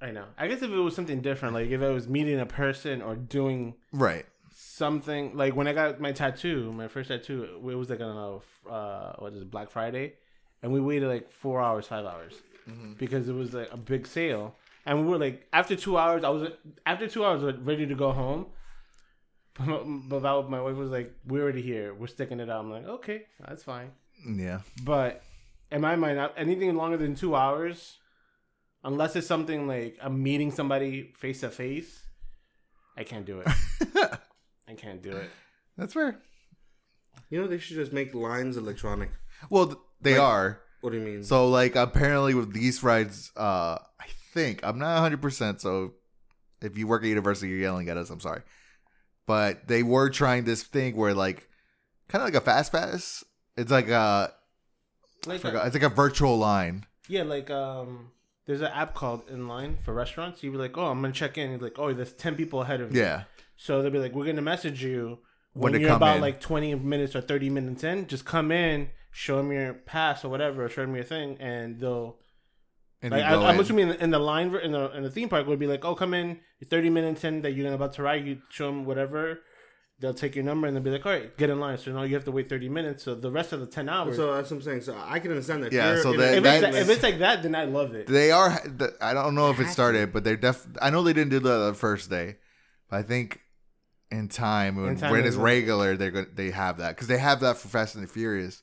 [0.01, 0.25] I know.
[0.37, 3.15] I guess if it was something different, like if I was meeting a person or
[3.15, 4.25] doing Right.
[4.53, 8.69] something, like when I got my tattoo, my first tattoo, it was like on a
[8.69, 10.13] uh, what is it, Black Friday,
[10.61, 12.33] and we waited like four hours, five hours,
[12.69, 12.93] Mm-hmm.
[12.93, 16.29] because it was like a big sale, and we were like after two hours, I
[16.29, 16.49] was
[16.85, 18.45] after two hours, I was ready to go home.
[19.53, 21.93] But, but Val- my wife was like, "We're already here.
[21.93, 23.91] We're sticking it out." I'm like, "Okay, that's fine."
[24.25, 24.61] Yeah.
[24.83, 25.23] But
[25.71, 27.97] in my mind, anything longer than two hours,
[28.83, 32.01] unless it's something like I'm meeting somebody face to face,
[32.95, 33.47] I can't do it.
[34.69, 35.29] I can't do it.
[35.77, 36.17] That's fair.
[37.29, 39.09] You know, they should just make lines electronic.
[39.49, 40.61] Well, th- they are.
[40.81, 41.23] What do you mean?
[41.23, 45.21] So like apparently with these rides, uh I think I'm not 100.
[45.21, 45.93] percent So
[46.61, 48.09] if you work at university, you're yelling at us.
[48.09, 48.41] I'm sorry,
[49.25, 51.47] but they were trying this thing where like
[52.07, 53.23] kind of like a fast pass.
[53.57, 54.33] It's like a
[55.25, 55.65] I Like forgot.
[55.67, 56.85] It's like a virtual line.
[57.07, 58.11] yeah, like um,
[58.47, 60.41] there's an app called Inline for restaurants.
[60.43, 62.81] You'd be like, "Oh, I'm gonna check in." You're like, "Oh, there's ten people ahead
[62.81, 63.23] of you." Yeah.
[63.57, 65.19] So they'll be like, "We're gonna message you
[65.53, 66.21] When when, you're about in.
[66.21, 68.07] like 20 minutes or 30 minutes in.
[68.07, 71.79] Just come in, show them your pass or whatever, or show them your thing, and
[71.79, 72.17] they'll
[73.03, 73.61] And Like, I, go I'm in.
[73.61, 75.83] assuming in the, in the line in the in the theme park would be like,
[75.83, 78.25] oh, come in, you're 30 minutes in that you're about to ride.
[78.25, 79.39] You show them whatever,
[79.99, 81.77] they'll take your number and they'll be like, all right, get in line.
[81.79, 83.03] So now you have to wait 30 minutes.
[83.03, 84.81] So the rest of the 10 hours, so that's what I'm saying.
[84.81, 85.71] So I can understand that.
[85.73, 87.93] Yeah, If so you're- that- if, that- it's, if it's like that, then I love
[87.95, 88.05] it.
[88.07, 88.49] They are.
[89.01, 90.65] I don't know if it started, but they're def.
[90.81, 92.37] I know they didn't do that the first day,
[92.89, 93.39] but I think
[94.11, 97.17] in time when, In time when it's regular, they're going they have that because they
[97.17, 98.61] have that for Fast and the Furious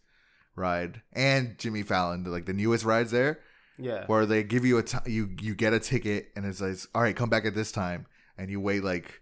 [0.59, 3.41] ride and Jimmy Fallon, like the newest rides there,
[3.79, 4.05] yeah.
[4.07, 7.03] where they give you a t- you you get a ticket and it's like all
[7.03, 9.21] right, come back at this time, and you wait like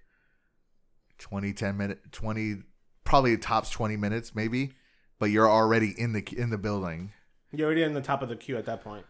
[1.18, 2.56] 20, 10 minutes, twenty
[3.04, 4.72] probably tops twenty minutes maybe,
[5.18, 7.12] but you're already in the in the building.
[7.52, 9.06] You're already in the top of the queue at that point.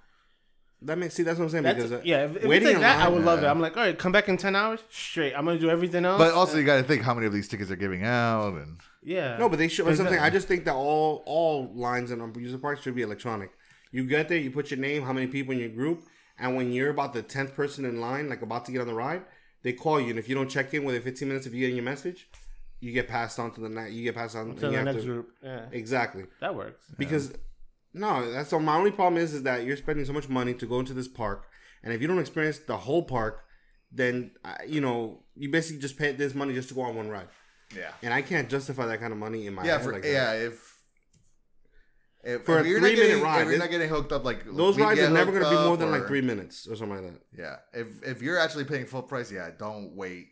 [0.83, 2.69] that makes see that's what I'm saying That's, because uh, yeah, if, if it's waiting
[2.69, 3.47] like in that, I line- would love it.
[3.47, 5.33] I'm like, all right, come back in 10 hours, straight.
[5.35, 6.19] I'm going to do everything else.
[6.19, 8.79] But also, you got to think how many of these tickets are giving out, and
[9.07, 9.39] yeah.
[9.39, 9.87] No, but they should.
[9.87, 10.19] That's something.
[10.19, 13.51] I just think that all all lines in user parks should be electronic.
[13.93, 16.03] You get there, you put your name, how many people in your group,
[16.39, 18.95] and when you're about the tenth person in line, like about to get on the
[18.95, 19.23] ride,
[19.63, 21.75] they call you, and if you don't check in within 15 minutes, if you get
[21.75, 22.29] your message,
[22.81, 23.93] you get passed on to the night.
[23.93, 25.31] You get passed on to the next to- group.
[25.43, 26.85] Yeah, Exactly, that works.
[26.99, 27.33] because
[27.95, 28.59] no, that's so.
[28.59, 31.09] My only problem is is that you're spending so much money to go into this
[31.09, 31.47] park,
[31.83, 33.45] and if you don't experience the whole park,
[33.91, 37.09] then uh, you know you basically just pay this money just to go on one
[37.09, 37.29] ride,
[37.75, 37.93] yeah.
[38.03, 40.33] and I can't justify that kind of money in my Yeah, for, like yeah.
[40.33, 40.77] If
[42.27, 44.25] if, For if a you're not three-minute getting, ride, if you're not getting hooked up
[44.25, 47.05] like Those rides are never going to be more than like three minutes or something
[47.05, 47.23] like that.
[47.33, 50.27] Yeah, if if you're actually paying full price, yeah, don't wait.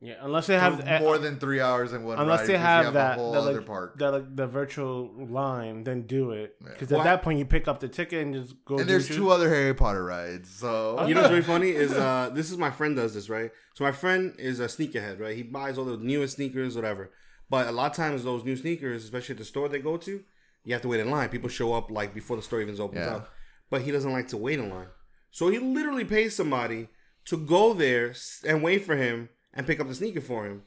[0.00, 2.52] Yeah, unless they have for uh, more than three hours in one unless ride they
[2.54, 3.98] 'cause you have a that whole that, other like, park.
[3.98, 6.56] that like the virtual line, then do it.
[6.62, 6.68] Yeah.
[6.72, 8.76] Because Well, at that point, you pick up the ticket and just go.
[8.78, 10.50] and there's two you- other Harry Potter rides.
[10.50, 13.50] So You know what's really funny is uh, this is my friend does this right.
[13.74, 15.36] So my friend is a sneakerhead, right?
[15.36, 17.10] He buys all the newest sneakers, whatever.
[17.48, 20.22] But a lot of times those new sneakers, especially at the store they go to,
[20.64, 21.28] you have to wait in line.
[21.30, 23.16] People show up like before the store even opens Yeah.
[23.16, 23.30] up.
[23.70, 24.88] But he doesn't like to wait in line,
[25.30, 26.88] so he literally pays somebody
[27.24, 28.12] to go there
[28.46, 30.62] and wait for him and pick up the sneaker for him.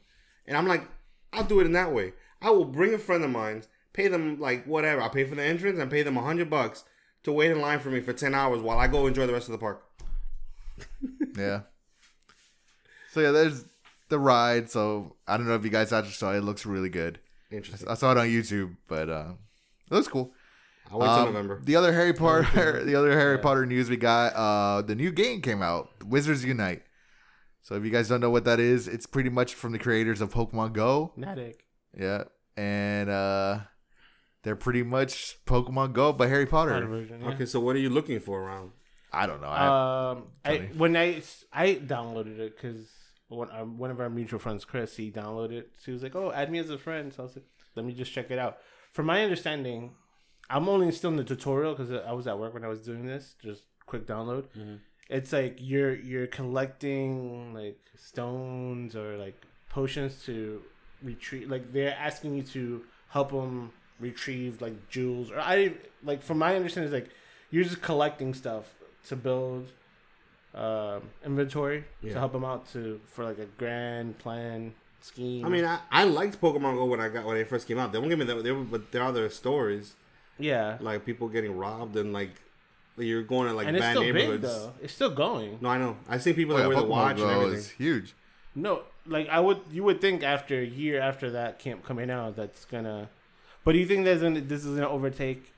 [0.46, 0.82] And I'm like,
[1.32, 2.14] I'll do it in that way.
[2.42, 5.00] I will bring a friend of mine, pay them like whatever.
[5.02, 6.84] I'll pay for the entrance and pay them a hundred bucks
[7.24, 9.48] to wait in line for me for ten hours while I go enjoy the rest
[9.48, 9.82] of the park.
[11.36, 11.60] yeah.
[13.10, 13.64] So yeah, there's
[14.08, 14.70] the ride.
[14.70, 16.38] So I don't know if you guys actually saw it.
[16.38, 17.18] It looks really good.
[17.50, 17.88] Interesting.
[17.88, 19.32] I saw it on YouTube, but uh,
[19.90, 20.32] it looks cool.
[20.90, 21.60] I'll wait till Um, November.
[21.64, 24.32] The other Harry Potter, the other Harry Potter news we got.
[24.34, 26.82] Uh, the new game came out, Wizards Unite.
[27.68, 30.22] So if you guys don't know what that is, it's pretty much from the creators
[30.22, 31.12] of Pokemon Go.
[31.18, 31.56] Niantic.
[31.94, 32.24] Yeah,
[32.56, 33.58] and uh,
[34.42, 36.72] they're pretty much Pokemon Go, but Harry Potter.
[36.72, 37.28] Potter version, yeah.
[37.32, 38.70] Okay, so what are you looking for around?
[39.12, 39.48] I don't know.
[39.48, 41.20] I, Um, I when I
[41.52, 42.88] I downloaded it because
[43.28, 45.72] one um, one of our mutual friends, Chris, he downloaded it.
[45.84, 47.92] She was like, "Oh, add me as a friend." So I was like, "Let me
[47.92, 48.56] just check it out."
[48.94, 49.90] From my understanding,
[50.48, 53.04] I'm only still in the tutorial because I was at work when I was doing
[53.04, 53.34] this.
[53.44, 54.46] Just quick download.
[55.08, 59.40] It's like you're you're collecting like stones or like
[59.70, 60.62] potions to
[61.02, 61.50] retrieve.
[61.50, 65.72] Like they're asking you to help them retrieve like jewels or I
[66.04, 67.10] like from my understanding, it's like
[67.50, 68.74] you're just collecting stuff
[69.06, 69.72] to build
[70.54, 72.12] um, inventory Yeah.
[72.14, 75.44] to help them out to for like a grand plan scheme.
[75.44, 77.92] I mean, I, I liked Pokemon Go when I got when it first came out.
[77.92, 79.94] They won't give me that, there, were- but there are other stories
[80.38, 82.30] yeah, like people getting robbed and like
[83.06, 84.42] you're going to like and it's bad still big neighborhoods.
[84.42, 84.72] though.
[84.82, 85.58] It's still going.
[85.60, 85.96] No, I know.
[86.08, 87.58] I've seen people oh, that yeah, wear the Pokemon watch and Go everything.
[87.58, 88.14] is huge.
[88.54, 92.36] No, like I would, you would think after a year after that camp coming out,
[92.36, 93.08] that's gonna.
[93.64, 95.52] But do you think there's gonna this is gonna overtake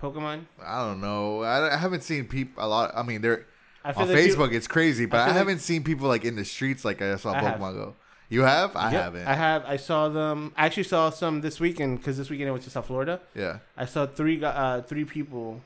[0.00, 0.44] Pokemon?
[0.62, 1.42] I don't know.
[1.42, 2.92] I, I haven't seen people a lot.
[2.94, 3.46] I mean, they're
[3.84, 4.52] I on like you- Facebook.
[4.52, 7.32] it's crazy, but I I, haven't seen people like in the streets like I saw
[7.32, 7.58] I have.
[7.60, 7.94] Pokemon Go.
[8.32, 8.76] You have?
[8.76, 9.26] I Yep, haven't.
[9.26, 9.64] I have.
[9.66, 10.52] I saw them.
[10.56, 13.20] I actually saw some this weekend because this weekend I went to South Florida.
[13.34, 13.58] yeah.
[13.76, 15.60] I saw three uh, three people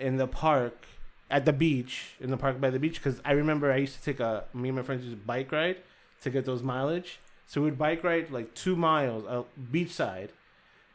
[0.00, 0.86] in the park
[1.30, 4.02] at the beach in the park by the beach because I remember I used to
[4.02, 5.76] take a me and my friends used to bike ride
[6.22, 7.18] to get those mileage.
[7.46, 10.30] So we would bike ride like two miles uh, beachside,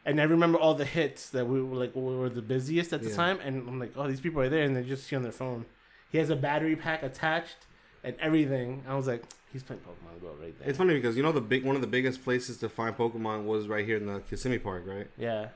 [0.06, 3.02] and I remember all the hits that we were like we were the busiest at
[3.04, 3.16] the Yeah.
[3.16, 5.32] time, and I'm like, oh, these people are there, and they just see on their
[5.32, 5.66] phone.
[6.12, 7.58] He has a battery pack attached
[8.04, 8.84] and everything.
[8.88, 10.70] I was like, he's playing Pokemon Go right there.
[10.70, 13.44] It's funny because you know the big one of the biggest places to find Pokemon
[13.46, 15.08] was right here in the Kissimmee Park, right?
[15.18, 15.48] yeah.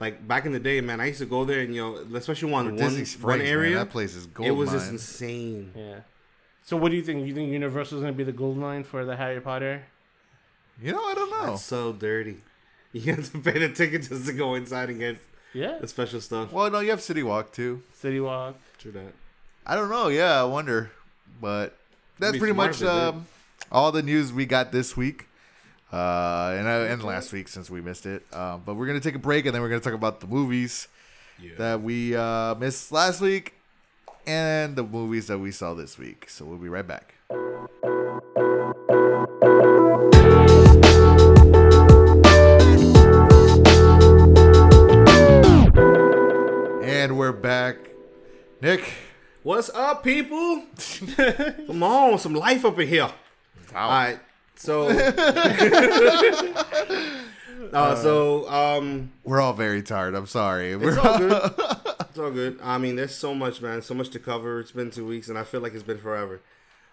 [0.00, 2.52] Like back in the day, man, I used to go there and you know, especially
[2.52, 4.78] one one, Disney one area, man, that place is gold it was mine.
[4.78, 5.72] just insane.
[5.74, 6.00] Yeah.
[6.62, 7.26] So what do you think?
[7.26, 9.82] You think Universal's gonna be the gold mine for the Harry Potter?
[10.80, 11.46] You know, I don't know.
[11.50, 12.38] That's so dirty.
[12.92, 15.18] You have to pay the ticket just to go inside and get
[15.52, 15.76] Yeah.
[15.78, 16.50] the special stuff.
[16.52, 17.82] Well, no, you have City Walk too.
[17.92, 18.56] City Walk.
[18.78, 19.12] True that.
[19.66, 20.08] I don't know.
[20.08, 20.90] Yeah, I wonder.
[21.38, 21.76] But
[22.18, 22.92] that's pretty much if they did.
[22.94, 23.26] um,
[23.70, 25.27] all the news we got this week.
[25.92, 28.22] Uh, and, uh, and last week since we missed it.
[28.34, 30.20] Um, but we're going to take a break and then we're going to talk about
[30.20, 30.88] the movies
[31.56, 33.54] that we uh, missed last week
[34.26, 36.28] and the movies that we saw this week.
[36.28, 37.14] So we'll be right back.
[46.84, 47.76] And we're back.
[48.60, 48.92] Nick.
[49.44, 50.64] What's up, people?
[51.66, 53.10] Come on, some life up in here.
[53.74, 54.18] All right,
[54.58, 54.88] so,
[57.72, 60.14] uh, so um, We're all very tired.
[60.14, 60.72] I'm sorry.
[60.72, 61.52] it's We're all good.
[62.10, 62.58] It's all good.
[62.64, 63.82] I mean, there's so much, man.
[63.82, 64.60] So much to cover.
[64.60, 66.40] It's been two weeks, and I feel like it's been forever.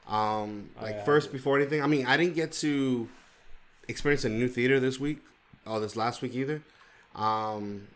[0.08, 1.04] Um, like yeah.
[1.04, 3.08] first, before anything, I mean, I didn't get to
[3.88, 5.20] experience a new theater this week
[5.66, 6.62] or this last week either.
[7.16, 7.88] Um,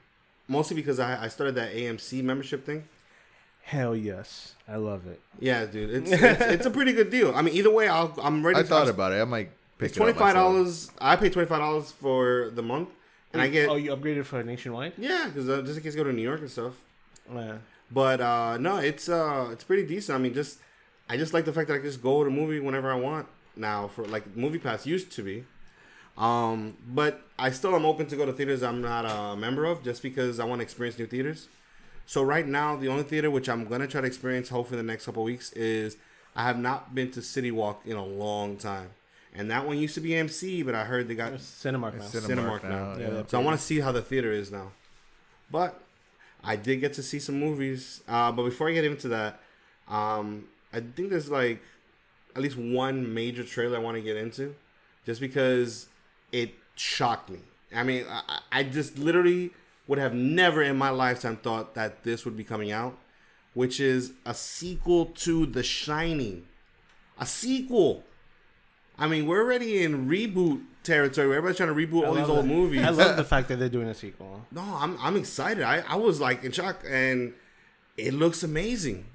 [0.48, 2.86] mostly because I, I started that AMC membership thing.
[3.64, 5.20] Hell yes, I love it.
[5.40, 7.36] Yeah, dude, it's it's, it's a pretty good deal.
[7.36, 8.60] I mean, either way, I'll, I'm ready.
[8.60, 9.22] I to thought I'm- about it.
[9.22, 10.92] I might pick It's twenty five dollars.
[11.00, 12.90] I pay twenty five dollars for the month,
[13.34, 14.94] and I get Oh, you upgraded for nationwide?
[14.98, 16.76] yeah, because uh, just in case I go to New York and stuff.
[17.34, 17.58] Yeah.
[17.92, 20.16] But uh, no, it's uh, it's pretty decent.
[20.16, 20.60] I mean, just
[21.10, 22.96] I just like the fact that I can just go to a movie whenever I
[22.96, 23.88] want now.
[23.88, 25.46] For like Movie Pass used to be,
[26.18, 29.84] um, but I still am open to go to theaters I'm not a member of,
[29.84, 31.48] just because I want to experience new theaters.
[32.06, 34.92] So right now, the only theater which I'm gonna try to experience, hopefully in the
[34.92, 35.98] next couple weeks, is
[36.36, 38.90] I have not been to City Walk in a long time,
[39.36, 42.04] and that one used to be MC, but I heard they got It's Cinemark now.
[42.04, 42.70] Cinemark, Cinemark now.
[42.70, 43.12] now, yeah.
[43.12, 43.24] yeah.
[43.28, 44.72] So I want to see how the theater is now.
[45.52, 45.80] But
[46.44, 48.02] I did get to see some movies.
[48.08, 49.40] Uh, but before I get into that,
[49.88, 51.62] um, I think there's like
[52.36, 54.56] at least one major trailer I want to get into,
[55.06, 55.88] just because
[56.32, 57.40] it shocked me.
[57.76, 59.52] I mean, I, I just literally
[59.88, 62.98] would have never in my lifetime thought that this would be coming out,
[63.54, 66.46] which is a sequel to The Shining.
[67.20, 68.04] A sequel.
[69.00, 71.28] I mean, we're already in reboot territory.
[71.30, 72.48] Everybody's trying to reboot all these old that.
[72.48, 72.84] movies.
[72.84, 74.46] I love the fact that they're doing a sequel.
[74.52, 75.64] No, I'm I'm excited.
[75.64, 77.34] I, I was like in shock, and
[77.98, 79.06] it looks amazing.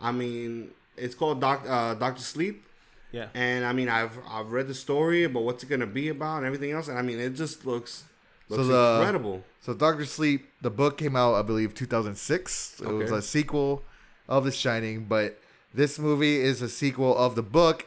[0.00, 2.64] I mean, it's called Doc uh, Doctor Sleep,
[3.12, 3.28] Yeah.
[3.34, 6.46] and I mean, I've I've read the story about what's it gonna be about and
[6.46, 8.04] everything else, and I mean, it just looks
[8.48, 9.42] looks the- incredible.
[9.60, 12.80] So Doctor Sleep, the book came out, I believe, 2006.
[12.80, 13.82] It was a sequel
[14.28, 15.40] of The Shining, but
[15.74, 17.84] this movie is a sequel of the book,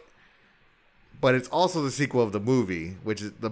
[1.22, 3.52] but it's also the sequel of the movie, which is the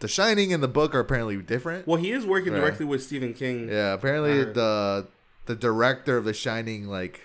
[0.00, 1.86] The Shining and the book are apparently different.
[1.86, 2.60] Well, he is working Right.
[2.60, 5.06] directly with Stephen King, Yeah, apparently the
[5.46, 7.22] the director of The Shining, like,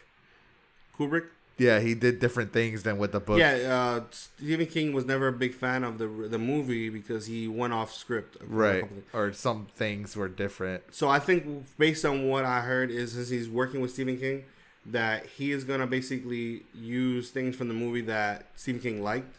[0.97, 1.25] Kubrick.
[1.57, 3.37] yeah, he did different things than with the book.
[3.37, 3.53] Yeah,
[3.99, 7.73] uh, Stephen King was never a big fan of the the movie because he went
[7.73, 8.37] off script.
[8.47, 8.85] right.
[9.13, 10.83] Or some things were different.
[10.91, 14.45] So I think based on what I heard is since he's working with Stephen King,
[14.85, 19.35] that he is gonna basically use things from the movie that Stephen King liked,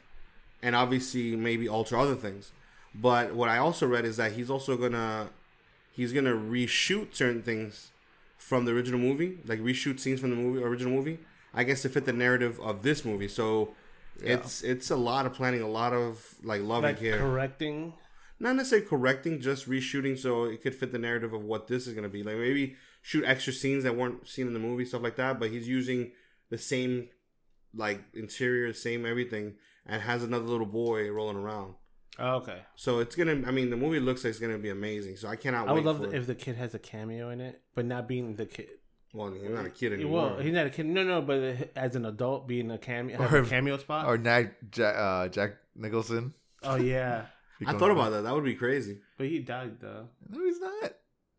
[0.64, 2.50] and obviously maybe alter other things.
[2.94, 5.29] But what I also read is that he's also gonna
[5.92, 7.90] he's gonna reshoot certain things
[8.38, 11.18] from the original movie, like reshoot scenes from the movie original movie.
[11.53, 13.29] I guess to fit the narrative of this movie.
[13.29, 13.74] So
[14.22, 14.35] Yeah.
[14.35, 17.92] it's it's a lot of planning, a lot of like loving Like here correcting.
[18.40, 21.94] not necessarily correcting, just reshooting so it could fit the narrative of what this is
[21.94, 22.22] gonna be.
[22.22, 25.38] Like maybe shoot extra scenes that weren't seen in the movie, stuff like that.
[25.40, 26.12] But he's using
[26.50, 27.09] the same
[27.74, 29.55] like interior, same everything,
[29.87, 31.75] and has another little boy rolling around.
[32.18, 32.59] Oh, okay.
[32.77, 33.42] So it's gonna.
[33.47, 35.16] I mean, the movie looks like it's gonna be amazing.
[35.16, 35.68] So I cannot.
[35.68, 38.37] I would love for if the kid has a cameo in it, but not being
[38.37, 38.68] the kid.
[39.12, 40.31] Well, he's not a kid anymore.
[40.31, 40.87] Well, he's not a kid.
[40.87, 44.07] No, no, but as an adult, being a cameo, Or- a cameo spot.
[44.07, 46.35] Or Jack, Jack, uh, Jack Nicholson.
[46.64, 47.27] oh yeah,
[47.66, 48.23] I thought about that.
[48.23, 48.99] That would be crazy.
[49.18, 50.09] but he died though.
[50.29, 50.92] No, he's not.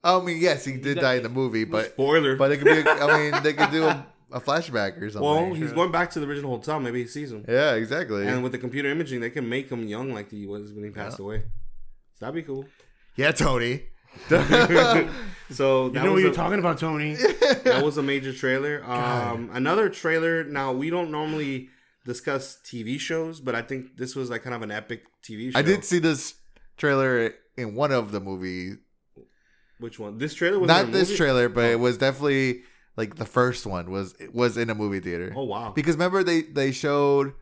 [0.03, 2.35] I mean, yes, he did died- die in the movie, but Spoiler.
[2.35, 2.89] but it could be.
[2.89, 5.21] A, I mean, they could do a, a flashback or something.
[5.29, 6.79] well, he's going back to the original hotel.
[6.79, 7.45] Maybe he sees him.
[7.47, 8.27] yeah, exactly.
[8.27, 10.89] And with the computer imaging, they can make him young like he was when he
[10.91, 11.43] passed away.
[12.15, 12.65] So that'd be cool.
[13.15, 13.83] yeah, Tony.
[15.51, 17.13] So You that know what you're a- talking about, Tony?
[17.63, 18.83] that was a major trailer.
[18.83, 20.43] Um, another trailer.
[20.43, 21.69] Now we don't normally
[22.05, 25.59] discuss TV shows, but I think this was like kind of an epic TV show.
[25.59, 26.33] I did see this
[26.77, 28.77] trailer in one of the movies.
[29.79, 30.17] Which one?
[30.17, 31.17] This trailer was Not this movie?
[31.17, 32.63] trailer, but it was definitely
[32.97, 35.33] like the first one was was in a movie theater.
[35.35, 35.71] Oh wow!
[35.75, 37.33] Because remember they they showed,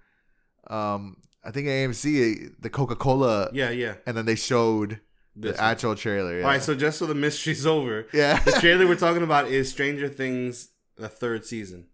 [0.68, 3.96] um, I think AMC the Coca Cola, Yeah, yeah.
[4.08, 5.00] and then they showed
[5.36, 5.72] This the one.
[5.72, 6.38] actual trailer.
[6.38, 6.44] Yeah.
[6.46, 6.62] All right.
[6.63, 8.39] So just so the mystery's over, yeah.
[8.44, 11.88] the trailer we're talking about is Stranger Things, the third season.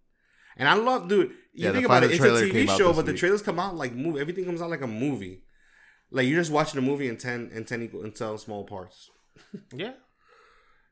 [0.57, 1.29] And I love, dude.
[1.53, 3.59] You Yeah, the think about it, it's a TV show, this but the trailers come
[3.59, 4.19] out like movie.
[4.19, 5.43] Everything comes out like a movie.
[6.11, 9.09] Like you're just watching a movie in ten in ten equal in ten small parts.
[9.73, 9.93] yeah.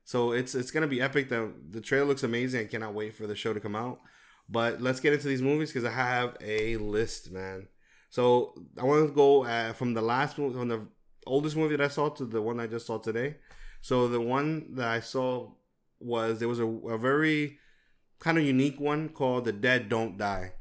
[0.07, 1.27] So it's it's gonna be epic.
[1.27, 2.61] The the trailer looks amazing.
[2.61, 3.99] I cannot wait for the show to come out.
[4.47, 7.67] But let's get into these movies because I have a list, man.
[8.09, 10.87] So I want to go uh, from the last movie, from the
[11.25, 13.35] oldest movie that I saw to the one I just saw today.
[13.81, 15.51] So the one that I saw
[15.99, 17.59] was there was a, a very
[18.19, 20.53] kind of unique one called "The Dead Don't Die,"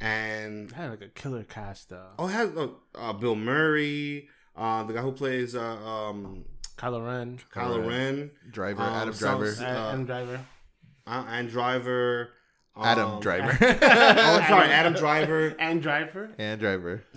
[0.00, 2.10] and It had like a killer cast though.
[2.20, 6.44] oh, it has uh, uh, Bill Murray, uh, the guy who plays uh, um,
[6.80, 10.40] Kylo Ren, Kylo Kylo Ren, Driver, Um, Adam sounds- Driver, Uh, Adam Driver.
[11.06, 12.30] uh, and Driver.
[12.76, 15.54] Adam um, Driver, Oh, sorry, Adam Driver.
[15.60, 16.30] and Driver.
[16.38, 17.02] and Driver.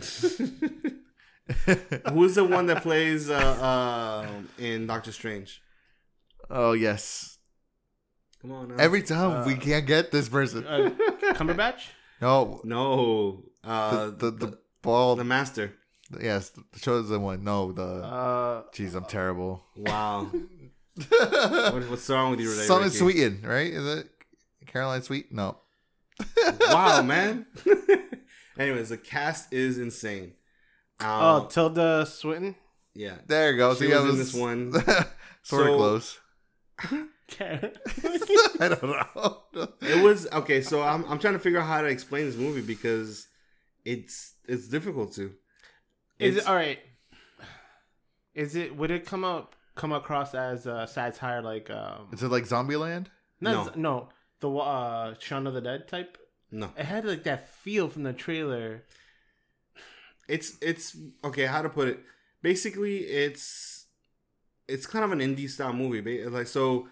[2.12, 5.62] Who's the one that plays uh, uh, in Doctor Strange?
[6.50, 7.38] oh yes.
[8.42, 8.68] Come on.
[8.70, 8.76] Now.
[8.78, 10.66] Every time we Uh, can't get this person.
[10.68, 10.90] Uh,
[11.34, 11.88] Cumberbatch.
[12.22, 15.20] No, no, uh, the the, the, bald.
[15.20, 15.74] the master.
[16.22, 17.44] Yes, the chosen one.
[17.44, 17.84] No, the.
[17.84, 19.64] Uh, Jeez, I'm terrible.
[19.76, 20.26] Wow.
[21.10, 22.64] what, what's wrong with you today?
[22.66, 22.98] Son of Ricky?
[22.98, 23.72] Sweeten, right?
[23.74, 24.10] Is it
[24.68, 25.32] Caroline Sweet?
[25.32, 25.58] No.
[26.62, 27.46] Wow, man.
[28.58, 30.34] Anyways, the cast is insane.
[31.00, 32.56] Um, oh, Tilda Swinton.
[32.94, 33.16] yeah.
[33.26, 33.74] There you go.
[33.74, 34.72] She See, I was in was this one.
[34.74, 34.86] sort
[35.44, 36.20] So- of close.
[37.28, 37.72] Karen.
[38.60, 39.38] I don't know.
[39.82, 40.62] It was okay.
[40.62, 43.28] So I'm I'm trying to figure out how to explain this movie because
[43.86, 45.34] it's it's difficult to.
[46.24, 46.80] Is it all right?
[48.34, 48.76] Is it?
[48.76, 52.08] Would it come up come across as a satire like um?
[52.12, 53.08] Is it like Zombieland?
[53.42, 54.10] No, no,
[54.40, 56.18] the uh Shaun of the Dead type.
[56.52, 56.72] no?
[56.78, 58.84] It had like that feel from the trailer.
[60.28, 62.00] it's it's okay how to put it
[62.42, 63.86] basically it's
[64.70, 66.88] it's kind of an indie style movie like so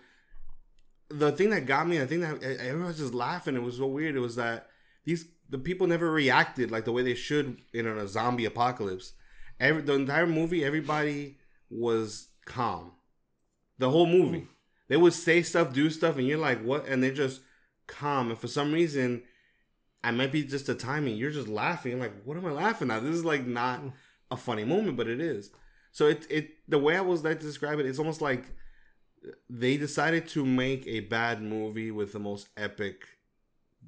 [1.10, 3.86] the thing that got me i think that everyone was just laughing it was so
[3.88, 4.68] weird it was that
[5.06, 9.14] these the people never reacted like the way they should in a zombie apocalypse.
[9.62, 11.38] Every the entire movie, everybody
[11.70, 12.92] was calm.
[13.78, 14.48] The whole movie,
[14.90, 17.42] they would say stuff, do stuff, and you're like, "What?" And they're just
[17.88, 18.30] calm.
[18.30, 19.24] And for some reason,
[20.04, 21.16] I might be just the timing.
[21.16, 22.00] You're just laughing.
[22.00, 23.04] like, what am I laughing at?
[23.04, 23.82] This is like not
[24.32, 25.52] a funny moment, but it is.
[25.92, 28.46] So it it the way I was like to describe it, it's almost like
[29.50, 33.04] they decided to make a bad movie with the most epic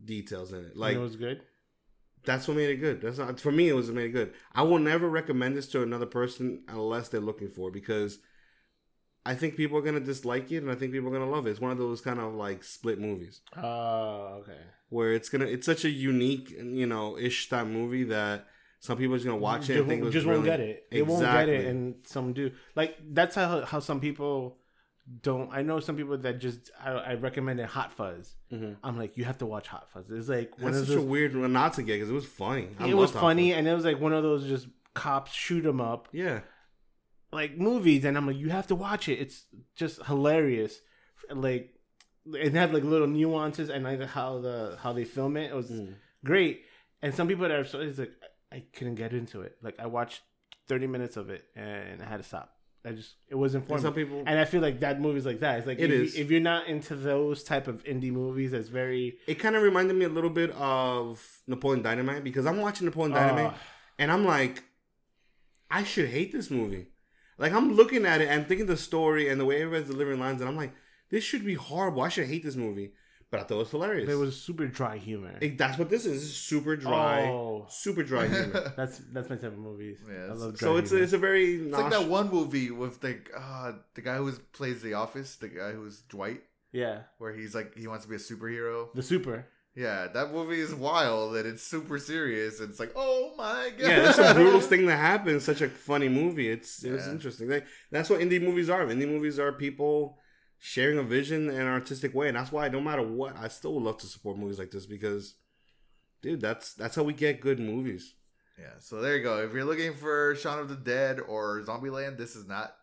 [0.05, 0.77] details in it.
[0.77, 1.41] Like it was good.
[2.25, 3.01] That's what made it good.
[3.01, 3.69] That's not for me.
[3.69, 4.33] It was what made it good.
[4.53, 8.19] I will never recommend this to another person unless they're looking for it because
[9.25, 11.51] I think people are gonna dislike it and I think people are gonna love it.
[11.51, 14.57] It's one of those kind of like split movies Oh, okay.
[14.89, 15.45] where it's gonna.
[15.45, 18.47] It's such a unique, you know, ish type movie that
[18.81, 19.77] some people are just gonna watch it.
[19.77, 20.87] and Just, think it was just won't really- get it.
[20.91, 22.51] They won't get it, and some do.
[22.75, 24.57] Like that's how how some people
[25.21, 25.49] don't.
[25.51, 28.35] I know some people that just I, I recommended Hot Fuzz.
[28.51, 28.77] Mhm.
[28.83, 30.05] I'm like, you have to watch Hot Fuzz.
[30.09, 31.03] It's like one That's of such those.
[31.05, 32.69] a weird one not to get because it was funny.
[32.79, 35.67] I it was funny, and it was like one of those just cops shoot shoot
[35.69, 36.41] 'em up Yeah,
[37.31, 39.19] like movies, and I'm like, you have to watch it.
[39.19, 39.45] It's
[39.75, 40.79] just hilarious.
[41.29, 41.73] Like
[42.33, 45.51] it had like little nuances and like how the how they film it.
[45.51, 45.95] It was Mm.
[46.23, 46.63] great.
[47.01, 48.13] And some people that are so it's like
[48.51, 49.57] I I couldn't get into it.
[49.63, 50.21] Like I watched
[50.67, 52.55] 30 minutes of it and I had to stop.
[52.85, 54.23] I just it wasn't for and some people.
[54.25, 55.59] And I feel like that movie's like that.
[55.59, 56.17] It's like It if, is.
[56.17, 59.63] You, if you're not into those type of indie movies, that's very It kind of
[59.63, 63.57] reminded me a little bit of Napoleon Dynamite because I'm watching Napoleon Dynamite uh,
[63.99, 64.63] and I'm like,
[65.71, 66.87] I should hate this movie.
[67.37, 70.41] Like I'm looking at it and thinking the story and the way everybody's delivering lines,
[70.41, 70.73] and I'm like,
[71.09, 72.01] this should be horrible.
[72.01, 72.93] I should hate this movie,
[73.33, 74.07] but I thought it was hilarious.
[74.09, 75.33] it was super dry humor.
[75.41, 76.13] It- that's what this is.
[76.21, 77.65] This is super dry, Oh.
[77.69, 78.71] super dry humor.
[78.77, 79.97] That's that's my type of movies.
[80.07, 81.03] Yeah, I it's- love dry so it's a, humor.
[81.05, 84.31] it's a very It's like nosh- that one movie with like uh, the guy who
[84.57, 88.15] plays The Office, the guy who's Dwight, yeah, where he's like he wants to be
[88.15, 88.93] a superhero.
[88.93, 89.47] the super.
[89.75, 92.59] Yeah, that movie is wild and it's super serious.
[92.59, 93.89] And it's like, oh my god.
[93.89, 95.41] yeah, that's a brutal thing that happened.
[95.41, 96.47] Such a funny movie.
[96.55, 97.11] It's it was Yeah.
[97.13, 97.49] interesting.
[97.49, 98.85] Like, that's what indie movies are.
[98.85, 100.19] Indie movies are people
[100.65, 103.73] sharing a vision in an artistic way, and that's why no matter what, I still
[103.73, 105.35] would love to support movies like this because,
[106.21, 108.15] dude, that's that's how we get good movies.
[108.57, 109.43] Yeah, so there you go.
[109.43, 112.75] If you're looking for Shaun of the Dead or Zombieland, this is not.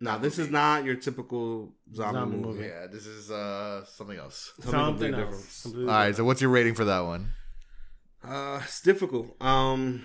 [0.00, 2.58] Now, That this is not your typical zombie, Zombie movie.
[2.58, 2.68] movie.
[2.68, 4.52] Yeah, this is uh something else.
[4.60, 5.20] Something Something else.
[5.24, 5.62] different.
[5.62, 7.32] Completely All right, so what's your rating for that one?
[8.22, 9.34] Uh, it's difficult.
[9.42, 10.04] Um,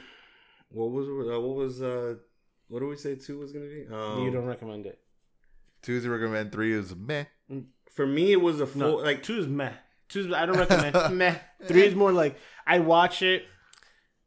[0.70, 2.16] what was uh, what was uh,
[2.68, 3.86] what do we say two was gonna be?
[3.92, 5.00] Um, you don't recommend it.
[5.82, 6.52] Two is a recommend.
[6.52, 7.26] Three is meh.
[7.92, 9.74] For me, it was a full No, like two is meh.
[10.08, 11.36] Two is I don't recommend meh.
[11.66, 13.44] Three is more like I watch it,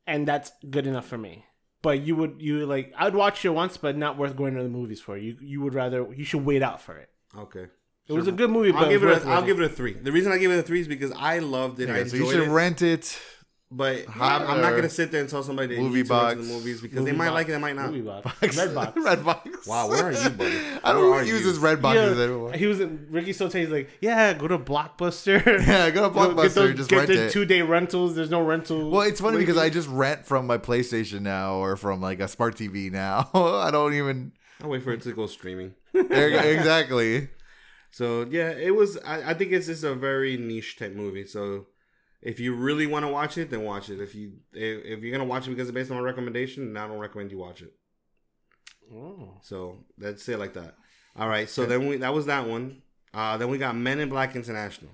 [0.06, 1.44] and that's good enough for me.
[1.82, 4.68] But you would you like I'd watch it once, but not worth going to the
[4.68, 5.16] movies for.
[5.16, 7.10] You you would rather you should wait out for it.
[7.36, 7.66] okay.
[8.08, 9.22] It was a good movie, I'll give it.
[9.22, 9.92] A, I'll give it a three.
[9.94, 11.88] The reason I give it a three is because I loved it.
[11.88, 12.50] I Yeah, so you should it.
[12.50, 13.16] rent it.
[13.74, 16.08] But Hot I'm, I'm not gonna sit there and tell somebody to movie need to
[16.10, 16.36] box.
[16.36, 17.34] the movies because Movie they might box.
[17.34, 17.90] like it, they might not.
[17.90, 18.56] Movie box.
[18.58, 19.66] red box, red box.
[19.66, 20.56] Wow, where are you, buddy?
[20.84, 21.46] I Where are don't use you?
[21.52, 22.52] this red boxes Yeah, anymore.
[22.52, 25.42] he was in Ricky Sote's like, yeah, go to Blockbuster.
[25.66, 27.32] Yeah, go to Go Blockbuster get those, just get rent the it.
[27.32, 28.14] two day rentals.
[28.14, 28.90] There's no rental.
[28.90, 32.28] Well, it's funny because I just rent from my PlayStation now or from like a
[32.28, 33.30] smart TV now.
[33.32, 35.74] I don't even I'll wait for it to go streaming.
[35.94, 37.28] exactly.
[37.90, 38.98] So yeah, it was.
[38.98, 41.26] I, I think it's just a very niche type movie.
[41.26, 41.66] So
[42.22, 44.00] if you really want to watch it, then watch it.
[44.00, 46.82] If you if, if you're gonna watch it because it's based on my recommendation, then
[46.82, 47.72] I don't recommend you watch it.
[48.94, 49.34] Oh.
[49.42, 50.74] So let's say it like that.
[51.16, 51.48] All right.
[51.48, 52.82] So then we that was that one.
[53.14, 54.90] Uh, then we got Men in Black International.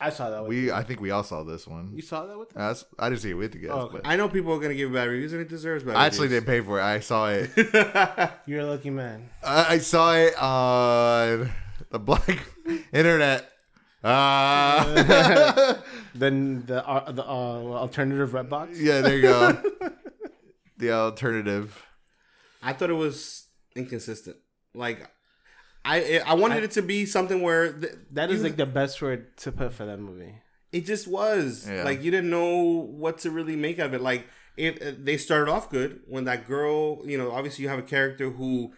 [0.00, 0.42] I saw that.
[0.42, 1.92] With We I think we all saw this one.
[1.94, 2.48] you saw that with.
[2.56, 4.00] Uh, that's- I didn't see it with you guys, Oh, okay.
[4.04, 5.92] I know people are gonna give bad reviews, and it deserves bad.
[5.92, 6.40] but I actually reviews.
[6.44, 6.82] didn't pay for it.
[6.82, 8.30] I saw it.
[8.46, 9.28] You're a lucky man.
[9.44, 11.50] I, I saw it on
[11.90, 12.42] the black
[12.92, 13.48] internet.
[14.04, 15.74] Uh,
[16.14, 18.76] Then the uh, the uh, alternative Redbox.
[18.78, 19.62] yeah, there you go.
[20.78, 21.86] The alternative.
[22.60, 23.46] I thought it was
[23.76, 24.36] inconsistent.
[24.74, 25.08] Like,
[25.84, 29.00] I I wanted it to be something where th- That is you- like the best
[29.00, 30.34] word to put for that movie.
[30.72, 31.84] it just was Yeah.
[31.84, 32.56] like you didn't know
[33.02, 34.00] what to really make of it.
[34.00, 34.26] Like,
[34.56, 37.82] if uh, they started off good when that girl, you know, obviously you have a
[37.96, 38.72] character who,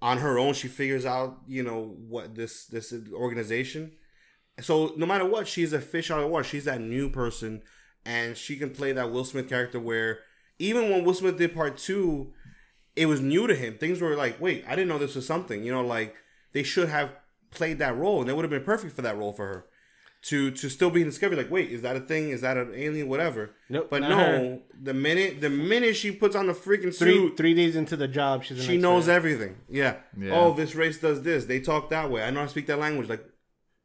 [0.00, 3.92] on her own, she figures out, you know, what this this organization.
[4.60, 6.44] So no matter what, she's a fish out of water.
[6.44, 7.62] She's that new person,
[8.06, 10.20] and she can play that Will Smith character where
[10.58, 12.32] even when Will Smith did part two,
[12.94, 13.76] it was new to him.
[13.76, 15.64] Things were like, wait, I didn't know this was something.
[15.64, 16.14] You know, like
[16.52, 17.10] they should have
[17.50, 19.66] played that role, and they would have been perfect for that role for her.
[20.28, 22.30] To to still be in discovery, like, wait, is that a thing?
[22.30, 23.08] Is that an alien?
[23.10, 23.50] Whatever.
[23.68, 24.58] Nope, But no, her.
[24.80, 28.08] the minute the minute she puts on the freaking Three suit, three days into the
[28.08, 29.12] job, she's she knows expert.
[29.16, 29.56] everything.
[29.68, 29.96] Yeah.
[30.18, 30.30] Yeah.
[30.32, 31.44] Oh, this race does this.
[31.44, 32.22] They talk that way.
[32.24, 33.06] I know I speak that language.
[33.10, 33.22] Like,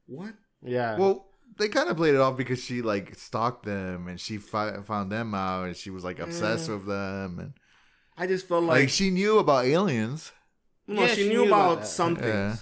[0.05, 0.33] what?
[0.63, 0.97] Yeah.
[0.97, 1.25] Well,
[1.57, 5.11] they kind of played it off because she like stalked them and she fi- found
[5.11, 7.53] them out and she was like obsessed with them and
[8.17, 10.31] I just felt like, like, she knew about aliens.
[10.87, 11.87] no, Yeah, she, she knew, knew about, about that.
[11.87, 12.55] some things, Yeah.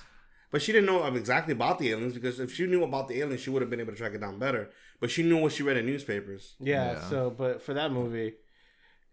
[0.52, 3.42] but she didn't know exactly about the aliens because if she knew about the aliens,
[3.42, 4.70] she would have been able to track it down better.
[5.00, 6.56] But she knew what she read in newspapers.
[6.60, 7.10] Yeah, Yeah.
[7.10, 8.34] So, but for that movie,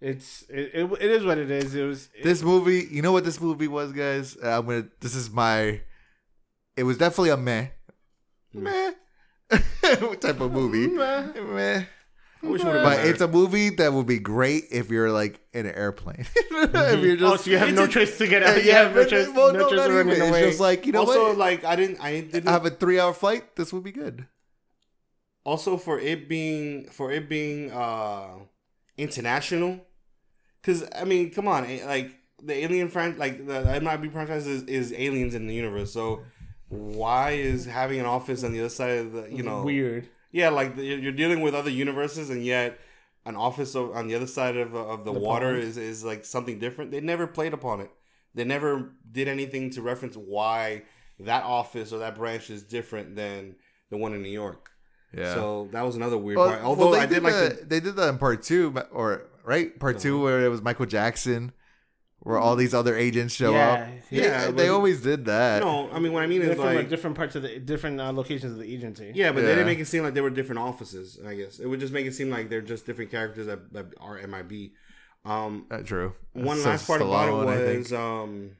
[0.00, 1.74] it's it, it, it is what it is.
[1.74, 4.36] It was This movie, you know what this movie was, guys?
[4.42, 4.86] Uh, I'm gonna.
[5.00, 5.80] This is my.
[6.76, 7.68] It was definitely a meh,
[8.54, 8.92] meh
[10.00, 10.86] What type of movie.
[10.94, 11.26] Meh.
[11.40, 11.84] Meh.
[12.42, 16.26] It But it's a movie that would be great if you're like in an airplane.
[16.36, 18.56] if you're oh, so you have no a- choice to get out.
[18.58, 20.22] yeah, you have no choice, well, no no, choice not to run even.
[20.34, 21.38] It's just like you know also what?
[21.38, 23.56] like I didn't I didn't have a three hour flight.
[23.56, 24.26] This would be good.
[25.44, 28.28] also for it being for it being uh
[28.96, 29.84] international
[30.60, 34.62] because i mean come on eh, like the alien fran like the mib franchise is,
[34.64, 36.22] is aliens in the universe so
[36.74, 40.08] why is having an office on the other side of the you know weird.
[40.32, 42.78] yeah like the, you're dealing with other universes and yet
[43.26, 45.62] an office on the other side of, of the, The water pond.
[45.62, 47.90] is, is like something different they never played upon it
[48.34, 50.82] they never did anything to reference why
[51.20, 53.56] that office or that branch is different than
[53.90, 54.70] the one in new york
[55.16, 55.32] Yeah.
[55.34, 56.60] so that was another weird Well, part.
[56.60, 58.74] well, Although they I did did like that, the they did that in part two,
[58.92, 60.24] or right part two Uh-huh.
[60.24, 61.52] where it was Michael Jackson,
[62.24, 63.88] where all these other agents show Yeah, up.
[64.10, 65.62] yeah, they, they always did that.
[65.62, 65.88] no.
[65.92, 68.00] I mean, what I mean They're is from like like different parts of the different
[68.00, 69.12] uh, locations of the agency.
[69.14, 71.18] yeah, but they didn't make it seem like they were different offices.
[71.26, 73.86] I guess it would just make it seem like they're just different characters that, that
[74.00, 74.72] are MIB.
[75.24, 76.14] Um, Uh, true.
[76.32, 77.78] one So last part about it think.
[77.78, 78.50] was um,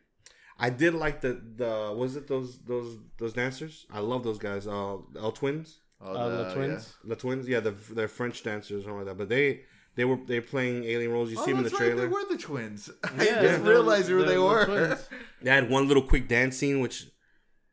[0.59, 3.87] I did like the the was it those those those dancers?
[3.93, 4.67] I love those guys.
[4.67, 6.95] Uh, L twins, Oh, uh, the- the twins.
[7.05, 7.49] the twins.
[7.49, 9.19] Yeah, the they're French dancers or something like that.
[9.19, 9.63] But they
[9.97, 11.31] they were they playing alien roles.
[11.31, 11.45] You Yeah.
[11.45, 12.01] see them Oh, in the right, trailer.
[12.03, 12.91] They were the twins.
[13.05, 14.65] I Yeah, didn't they're- realize who they're they were.
[14.67, 15.09] twins.
[15.43, 17.07] They had one little quick dance scene, which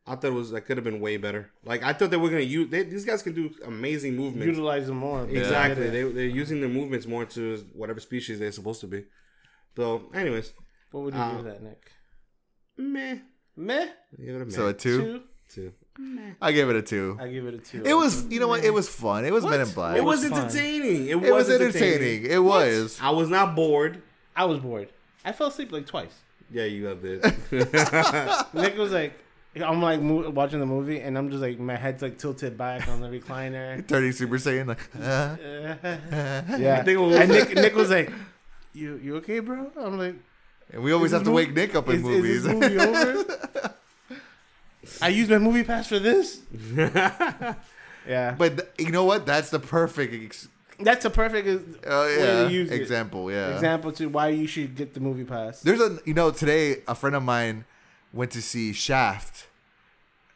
[0.06, 1.52] I thought was that could have been way better.
[1.64, 2.70] Like I thought they were gonna use.
[2.70, 4.46] They, these guys can do amazing movements.
[4.48, 5.24] Utilize them more.
[5.26, 5.86] Exactly.
[5.86, 5.92] Yeah.
[5.92, 9.06] They they're using their movements more to whatever species they're supposed to be.
[9.76, 10.54] So, anyways,
[10.92, 11.92] What would you uh, give that, Nick?
[12.78, 13.18] meh.
[13.56, 13.88] Meh.
[14.18, 14.52] Give it a meh.
[14.52, 15.00] So a two.
[15.02, 15.22] Two.
[15.50, 15.74] two.
[16.42, 17.18] I give it a two.
[17.20, 17.84] I give it a two.
[17.86, 18.64] It was, you know what?
[18.64, 19.26] It was fun.
[19.26, 19.98] It was Men in Black.
[19.98, 21.08] It was was entertaining.
[21.08, 22.26] It, It was was entertaining.
[22.26, 22.98] It was.
[23.02, 24.02] I was not bored.
[24.36, 24.90] I was bored.
[25.26, 26.14] I fell asleep like twice.
[26.50, 27.24] Yeah, you got this.
[28.54, 29.14] Nick was like,
[29.56, 32.88] I'm like mo- watching the movie, and I'm just like, my head's like tilted back
[32.88, 33.86] on the recliner.
[33.88, 34.80] Turning Super Saiyan like.
[34.96, 36.80] uh, yeah.
[36.80, 38.12] I think was- and Nick, Nick was like,
[38.74, 40.16] "You, you okay, bro?" I'm like,
[40.72, 42.36] and we always have this to movie- wake Nick up in is, movies.
[42.38, 43.76] is this movie over?
[45.02, 46.42] I used my movie pass for this.
[48.08, 49.26] yeah, but th- you know what?
[49.26, 50.48] That's the perfect ex-
[50.80, 51.48] that's a perfect
[51.86, 52.82] uh, Way yeah, to use it.
[52.82, 53.32] example.
[53.32, 53.54] Yeah.
[53.54, 55.62] example to why you should get the movie pass.
[55.62, 57.66] There's a you know today a friend of mine
[58.14, 59.48] went to see Shaft,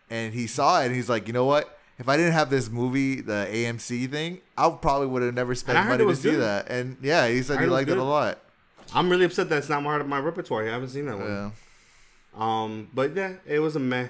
[0.10, 1.78] and he saw it and he's like, you know what?
[1.98, 5.78] If I didn't have this movie, the AMC thing, I probably would have never spent
[5.78, 6.70] And I heard money to was see that.
[6.70, 8.40] And yeah, he said he heard it was liked it a lot.
[8.94, 10.68] I'm really upset that it's not part of my repertoire.
[10.68, 11.28] I haven't seen that one.
[11.28, 11.52] Yeah.
[12.36, 14.10] Um, but yeah, it was a meh.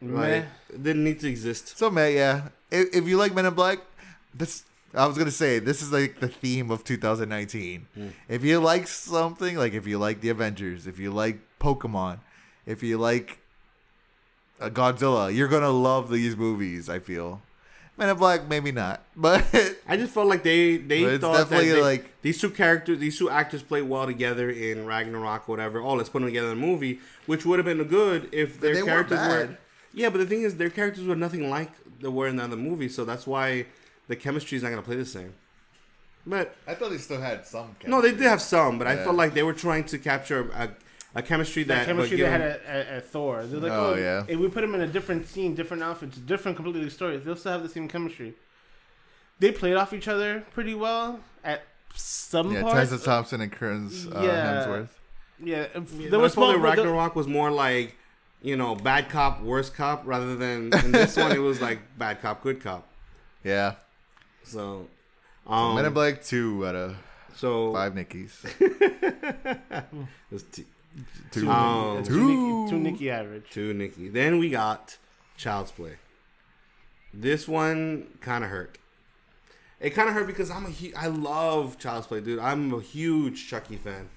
[0.00, 0.20] Meh.
[0.36, 1.76] Like, it didn't need to exist.
[1.78, 2.48] So man, yeah.
[2.70, 3.78] If, if you like Men in Black,
[4.34, 7.86] this I was gonna say this is like the theme of 2019.
[7.94, 8.08] Hmm.
[8.28, 12.20] If you like something, like if you like the Avengers, if you like Pokemon,
[12.66, 13.38] if you like
[14.60, 16.88] uh, Godzilla, you're gonna love these movies.
[16.88, 17.42] I feel.
[17.96, 19.44] Men in Black, maybe not, but
[19.88, 23.28] I just felt like they they thought that they- like- these two characters, these two
[23.28, 25.80] actors played well together in Ragnarok or whatever.
[25.80, 28.84] Oh, let's put them together in a movie, which would have been good if their
[28.84, 29.58] characters were.
[29.92, 30.00] Bad.
[30.00, 31.70] Yeah, but the thing is, their characters were nothing like
[32.00, 33.66] they were in the other movie, so that's why
[34.08, 35.34] the chemistry is not gonna play the same.
[36.26, 37.74] But I thought they still had some.
[37.86, 40.70] no, they did have some, but I felt like they were trying to capture a,
[41.14, 43.44] a chemistry that that chemistry they had them- at, at, at Thor.
[43.46, 44.24] They're like, Oh, oh, yeah.
[44.28, 47.52] If we put them in a different scene, different outfits, different completely stories, they'll still
[47.52, 48.34] have the same chemistry.
[49.38, 51.62] They played off each other pretty well at
[51.94, 52.90] some Yeah, parts.
[52.90, 54.66] Tessa Thompson and Kearns uh, Yeah.
[54.66, 54.88] Hemsworth.
[55.42, 56.52] Yeah, Yeah, there there was was small.
[56.52, 57.96] the- Ragnarok was more like
[58.42, 62.20] you know bad cop, worst cop, rather than in this one it was like bad
[62.22, 62.86] cop, good cop.
[63.44, 63.74] Yeah,
[64.44, 64.88] So,
[65.46, 66.96] um, Men in Black two out of
[67.34, 68.34] so five Nickies.
[70.30, 70.64] It's t-
[71.30, 71.42] Two.
[71.42, 73.44] Two, Um, two, Nicky, two Nicky average.
[73.50, 74.08] to Nikki.
[74.08, 74.96] Then we got
[75.36, 75.92] Child's Play.
[77.14, 78.78] This one kind of hurt.
[79.80, 82.40] It kind of hurt because I'm a hu- I love Child's Play, dude.
[82.40, 84.08] I'm a huge Chucky fan,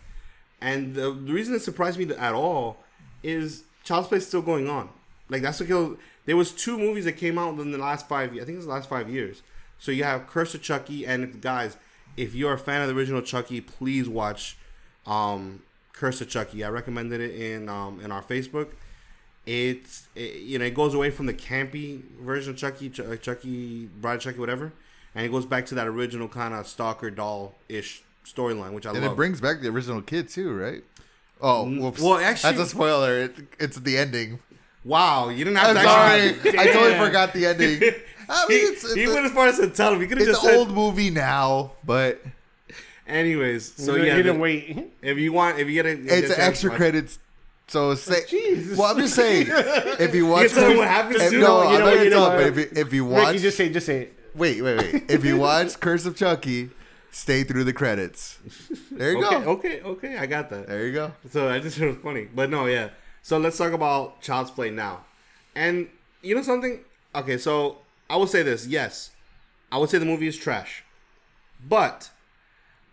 [0.59, 2.77] and the, the reason it surprised me at all
[3.21, 4.89] is Child's Play is still going on.
[5.29, 5.97] Like that's what killed.
[6.25, 8.31] There was two movies that came out in the last five.
[8.33, 9.41] I think it's the last five years.
[9.79, 11.77] So you have Curse of Chucky, and guys,
[12.15, 14.55] if you're a fan of the original Chucky, please watch
[15.07, 15.63] um,
[15.93, 16.63] Curse of Chucky.
[16.63, 18.67] I recommended it in um, in our Facebook.
[19.47, 23.15] it's it, you know it goes away from the campy version of Chucky, Ch- uh,
[23.15, 24.71] Chucky, Bride of Chucky, whatever,
[25.15, 28.91] and it goes back to that original kind of stalker doll ish storyline, which I
[28.91, 29.13] And love.
[29.13, 30.83] it brings back the original kid too, right?
[31.41, 31.99] Oh, whoops.
[32.01, 33.19] well, actually- that's a spoiler.
[33.21, 34.39] It, it's the ending.
[34.83, 36.59] wow, you didn't have I'm to sorry.
[36.59, 37.81] I totally forgot the ending.
[38.29, 40.01] I he, mean, it's, it's, he a- went as far as to tell him.
[40.01, 40.59] He could have it's just an said.
[40.59, 42.21] old movie now, but
[43.07, 44.93] Anyways, so So yeah, he didn't the- wait.
[45.01, 47.19] if you want, if you get it, it's an extra credits.
[47.67, 48.77] So say, Jesus.
[48.77, 51.67] well, I'm just saying, if you watch, You tell what happens if, to no, him?
[51.67, 53.57] I'm You not know what, gonna tell, but if you, if you Ricky, watch, just
[53.57, 54.19] say, just say it.
[54.35, 56.69] wait, wait, wait, if you watch Curse of Chucky,
[57.11, 58.39] stay through the credits.
[58.91, 59.51] There you Okay, go.
[59.51, 60.67] okay, okay, I got that.
[60.67, 61.13] There you go.
[61.29, 62.27] So I just thought it was funny.
[62.33, 62.89] But no, yeah.
[63.21, 65.05] So let's talk about Child's Play now.
[65.55, 65.89] And
[66.21, 66.79] you know something?
[67.13, 68.67] Okay, so I will say this.
[68.67, 69.11] Yes,
[69.71, 70.83] I would say the movie is trash.
[71.67, 72.09] But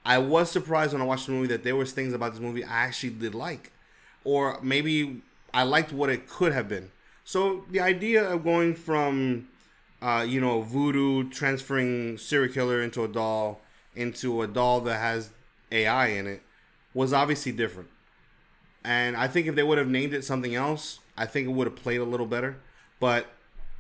[0.05, 2.64] I was surprised when I watched the movie that there was things about this movie
[2.64, 3.73] I actually did like.
[4.25, 5.23] Or maybe
[5.55, 6.91] I liked what it could have been.
[7.25, 9.49] So the idea of going from
[10.01, 13.61] uh, you know, voodoo transferring serial killer into a doll
[13.99, 15.31] into a doll that has
[15.71, 16.43] AI in it
[16.95, 17.89] was obviously different.
[18.85, 21.67] And I think if they would have named it something else, I think it would
[21.67, 22.57] have played a little better.
[23.01, 23.27] But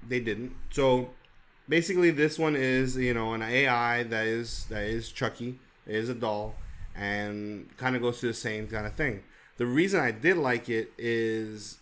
[0.06, 0.54] they didn't.
[0.70, 1.10] So
[1.68, 6.14] basically this one is, you know, an AI that is that is Chucky, is a
[6.14, 6.54] doll,
[6.94, 9.22] and kind of goes through the same kind of thing.
[9.56, 11.78] The reason I did like it is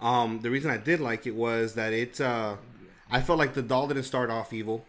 [0.00, 2.20] um, the reason I did like it was that it.
[2.20, 2.56] Uh,
[3.12, 4.86] I felt like the doll didn't start off evil,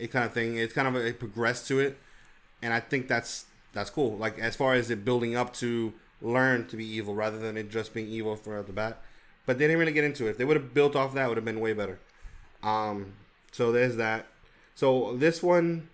[0.00, 0.56] it kind of thing.
[0.56, 1.98] It's kind of a, it progressed to it,
[2.62, 4.16] and I think that's that's cool.
[4.16, 5.92] Like as far as it building up to
[6.22, 9.02] learn to be evil rather than it just being evil for at the bat.
[9.46, 10.30] But they didn't really get into it.
[10.30, 11.98] If they would have built off that, would have been way better.
[12.62, 13.14] Um,
[13.52, 14.26] so there's that.
[14.74, 15.88] So this one,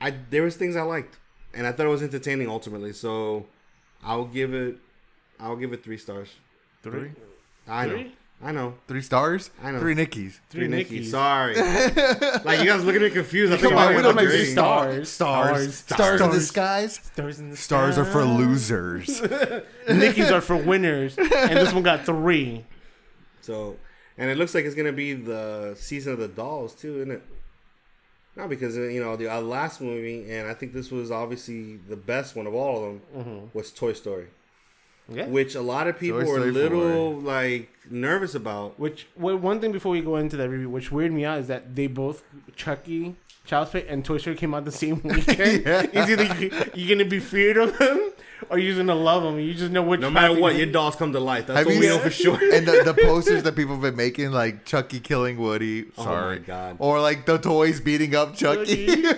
[0.00, 1.18] I there was things I liked,
[1.52, 2.92] and I thought it was entertaining ultimately.
[2.92, 3.46] So
[4.02, 4.76] I'll give it,
[5.40, 6.28] I'll give it three stars.
[6.82, 7.12] Three,
[7.68, 7.92] I know.
[7.94, 8.14] Three?
[8.44, 8.74] I know.
[8.88, 9.50] three stars.
[9.62, 9.78] I know.
[9.78, 10.40] Three Nickies.
[10.50, 10.98] Three, Three Nicky.
[11.00, 11.10] Nickies.
[11.12, 11.54] Sorry.
[12.44, 13.52] like you guys looking at me confused.
[13.52, 15.08] I think Come I'm on, we like, don't make these stars.
[15.08, 15.74] Stars.
[15.76, 15.76] Stars.
[15.76, 16.94] Stars in the skies.
[17.12, 19.20] Stars in the Stars are for losers.
[19.88, 22.64] Nickies are for winners, and this one got three.
[23.42, 23.76] So,
[24.18, 27.22] and it looks like it's gonna be the season of the dolls too, isn't it?
[28.34, 31.76] Not because uh, you know the uh, last movie, and I think this was obviously
[31.76, 33.56] the best one of all of them Mm-hmm.
[33.58, 34.26] was Toy Story,
[35.08, 35.26] Yeah.
[35.26, 38.78] which a lot of people Toy were a Story little like nervous about.
[38.78, 41.48] Which well, one thing before we go into that review, which weirded me out, is
[41.48, 42.22] that they both
[42.56, 45.64] Chucky, Child's Play, and Toy Story came out the same weekend.
[45.66, 45.86] Yeah.
[45.92, 48.12] It's either you, you're gonna be feared of them
[48.48, 49.38] or you're just gonna love them.
[49.40, 50.00] You just know which.
[50.00, 51.46] No matter what, your dolls come to life.
[51.48, 52.34] That's Have what you we know for sure.
[52.54, 55.86] and the, the posters that people have been making, like Chucky killing Woody.
[55.98, 56.38] Oh Sorry.
[56.38, 56.76] my God.
[56.78, 59.02] Or like the toys beating up Chucky.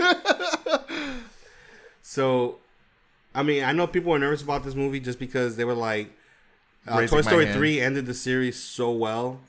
[2.07, 2.59] So,
[3.35, 6.11] I mean, I know people were nervous about this movie just because they were like,
[6.87, 7.57] uh, Toy Story hand.
[7.59, 9.41] three ended the series so well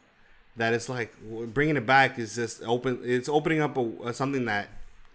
[0.56, 1.14] that it's like
[1.54, 3.02] bringing it back is just open.
[3.04, 4.70] It's opening up a, a- something that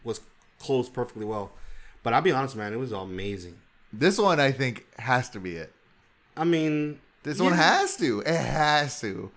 [0.04, 0.20] was
[0.58, 1.50] closed perfectly well.
[2.02, 3.56] But I'll be honest, man, it was amazing.
[3.92, 5.72] this one, I think, has to be it.
[6.36, 8.20] I mean, This one has to.
[8.20, 9.30] It has to.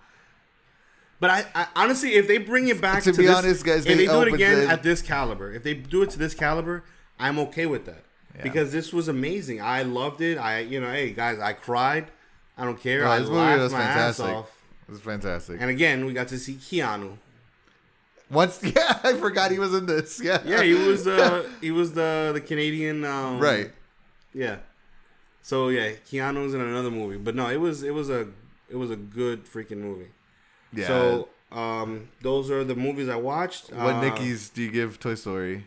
[1.20, 3.78] But I, I honestly, if they bring it back To to, be this, honest, guys,
[3.78, 6.34] if they they, do it again at this caliber, if they do it to this
[6.34, 6.84] caliber,
[7.18, 8.03] I'm okay with that
[8.42, 9.60] because this was amazing.
[9.62, 10.38] I loved it.
[10.38, 12.06] I, you know, hey guys, I cried.
[12.56, 13.02] I don't care.
[13.04, 14.26] No, I this laughed was my ass fantastic.
[14.26, 14.50] off.
[14.88, 15.60] It was fantastic.
[15.60, 17.16] And again, we got to see Keanu.
[18.30, 20.20] Once, yeah, I forgot he was in this.
[20.22, 23.70] Yeah, Yeah, he was uh he was the the Canadian um, right.
[24.32, 24.58] Yeah.
[25.42, 28.28] So yeah, Keanu's in another movie, but no, it was it was a
[28.68, 30.08] it was a good freaking movie.
[30.72, 30.86] Yeah.
[30.86, 33.70] So um, those are the movies I watched.
[33.72, 35.66] what Uh, Nickies do you give Toy Story?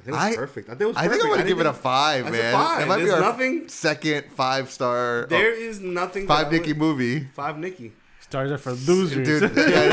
[0.00, 0.68] I think it was I- perfect.
[0.68, 0.96] I think it was.
[0.96, 1.24] I think perfect.
[1.26, 2.52] I would didn't give it a five, That's a man.
[2.54, 2.82] five.
[2.82, 5.26] It might be There's our nothing- second five star.
[5.28, 6.26] There oh, is nothing.
[6.26, 7.20] five I would- Nicky movie.
[7.34, 7.92] Five Nicky.
[8.20, 9.26] Stars are for losers.
[9.26, 9.88] Dude, I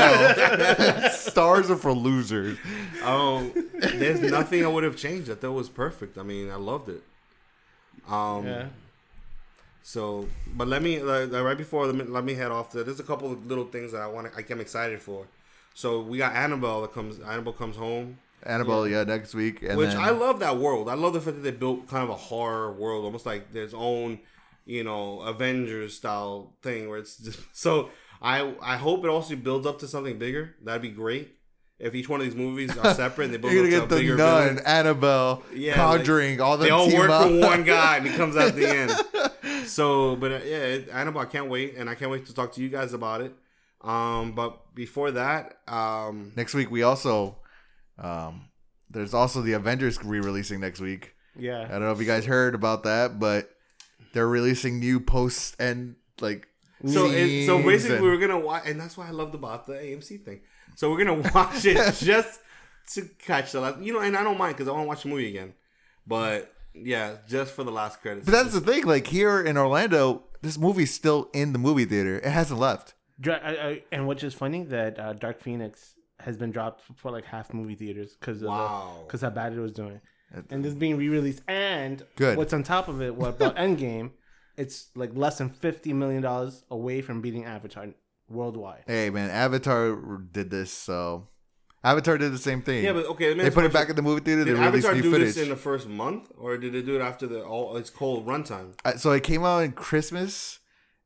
[1.02, 1.08] know.
[1.12, 2.56] Stars are for losers.
[3.02, 5.30] Oh, there's nothing I would have changed.
[5.30, 6.16] I thought it was perfect.
[6.16, 7.02] I mean, I loved it.
[8.08, 8.46] Um.
[8.46, 8.66] yeah.
[9.82, 12.70] So, but let me like, like, right before let me, let me head off.
[12.70, 14.28] To, there's a couple of little things that I want.
[14.50, 15.26] I'm excited for.
[15.74, 17.18] So we got Annabelle that comes.
[17.20, 19.62] Annabelle comes home, Annabelle, yeah, next week.
[19.62, 20.88] And which then, I love that world.
[20.88, 23.68] I love the fact that they built kind of a horror world, almost like their
[23.74, 24.20] own,
[24.66, 27.90] you know, Avengers style thing where it's just so.
[28.22, 30.54] I I hope it also builds up to something bigger.
[30.62, 31.36] That'd be great.
[31.78, 33.96] If each one of these movies are separate and they build You're gonna get the
[33.96, 34.66] bigger nun, villain.
[34.66, 37.28] Annabelle, Yeah, Conjuring, all the they all team work up.
[37.30, 38.92] for one guy and he comes out at the end.
[39.66, 42.52] So, but uh, yeah, it- Annabelle, I can't wait, and I can't wait to talk
[42.54, 43.32] to you guys about it.
[43.82, 47.38] Um, but before that, um, Next week we also,
[48.00, 48.48] um,
[48.90, 51.14] there's also the Avengers re-releasing next week.
[51.36, 53.50] Yeah, I don't know if you guys heard about that, but
[54.12, 56.48] they're releasing new posts and like
[56.86, 59.74] So, it, so basically, and- we're gonna watch, and that's why I loved about the
[59.74, 60.40] AMC thing.
[60.76, 62.40] So we're gonna watch it just
[62.94, 64.00] to catch the last, you know.
[64.00, 65.54] And I don't mind because I want to watch the movie again.
[66.06, 68.26] But yeah, just for the last credits.
[68.26, 68.84] But that's the thing.
[68.84, 72.16] Like here in Orlando, this movie's still in the movie theater.
[72.18, 72.94] It hasn't left.
[73.24, 77.24] I, I, and which is funny that uh, Dark Phoenix has been dropped for like
[77.24, 79.04] half movie theaters because Wow.
[79.06, 80.00] because how bad it was doing,
[80.50, 81.42] and this being re-released.
[81.48, 82.36] And Good.
[82.38, 83.14] what's on top of it?
[83.14, 84.10] What about Endgame?
[84.56, 87.88] It's like less than fifty million dollars away from beating Avatar
[88.28, 88.84] worldwide.
[88.86, 89.96] Hey man, Avatar
[90.32, 91.28] did this, so
[91.82, 92.84] Avatar did the same thing.
[92.84, 93.32] yeah, but okay.
[93.32, 94.44] they put it back in the movie theater.
[94.44, 95.28] Did they released Avatar new do footage.
[95.34, 98.26] this in the first month, or did they do it after the all its cold
[98.26, 98.74] runtime?
[98.84, 100.58] Uh, so it came out in Christmas,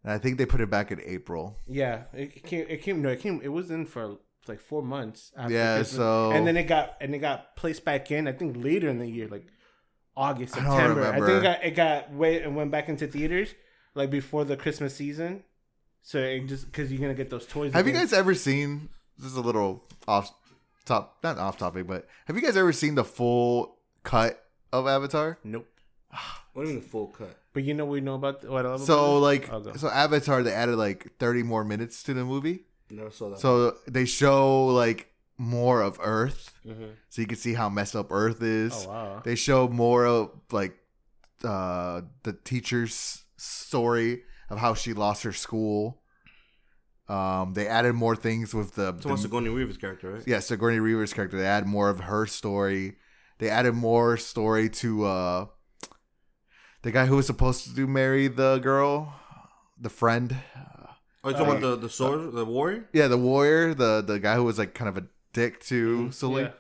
[0.02, 1.56] and I think they put it back in April.
[1.68, 2.66] Yeah, it came.
[2.68, 3.00] It came.
[3.02, 3.40] No, it came.
[3.42, 4.16] It was in for
[4.48, 5.32] like four months.
[5.36, 5.96] After Yeah, Christmas.
[5.96, 8.26] so- and then it got and it got placed back in.
[8.28, 9.46] I think later in the year, like
[10.16, 11.02] August, I don't September.
[11.02, 11.26] I, remember.
[11.26, 13.54] think it got, it got way and went back into theaters
[13.94, 15.44] like before the Christmas season.
[16.02, 17.72] So it just because you're gonna get those toys.
[17.72, 18.90] Have you guys ever seen?
[19.16, 20.30] This is a little off
[20.84, 25.38] top, not off topic, but have you guys ever seen the full cut of Avatar?
[25.44, 25.66] Nope.
[26.52, 27.36] What do you mean the full cut?
[27.52, 28.86] But you know what we know about what else?
[28.86, 32.66] So like, so Avatar, they added like thirty more minutes to the movie.
[32.90, 33.40] Never saw that.
[33.40, 36.92] So they show like more of Earth, Mhm.
[37.08, 38.72] so you can see how messed up Earth is.
[38.86, 39.22] Oh wow.
[39.24, 40.76] They show more of like
[41.42, 46.00] uh the teacher's story of how she lost her school.
[47.08, 50.22] Um, they added more things with the, so the Sigourney Weaver's character, right?
[50.26, 51.36] yeah Sigourney Weaver's character.
[51.36, 52.96] They add more of her story.
[53.38, 55.46] They added more story to uh
[56.82, 59.14] the guy who was supposed to marry the girl,
[59.78, 60.36] the friend.
[61.24, 62.88] Oh, you talking about the the sword, the warrior?
[62.92, 66.44] Yeah, the warrior, the the guy who was like kind of a dick to Celine.
[66.46, 66.50] Yeah.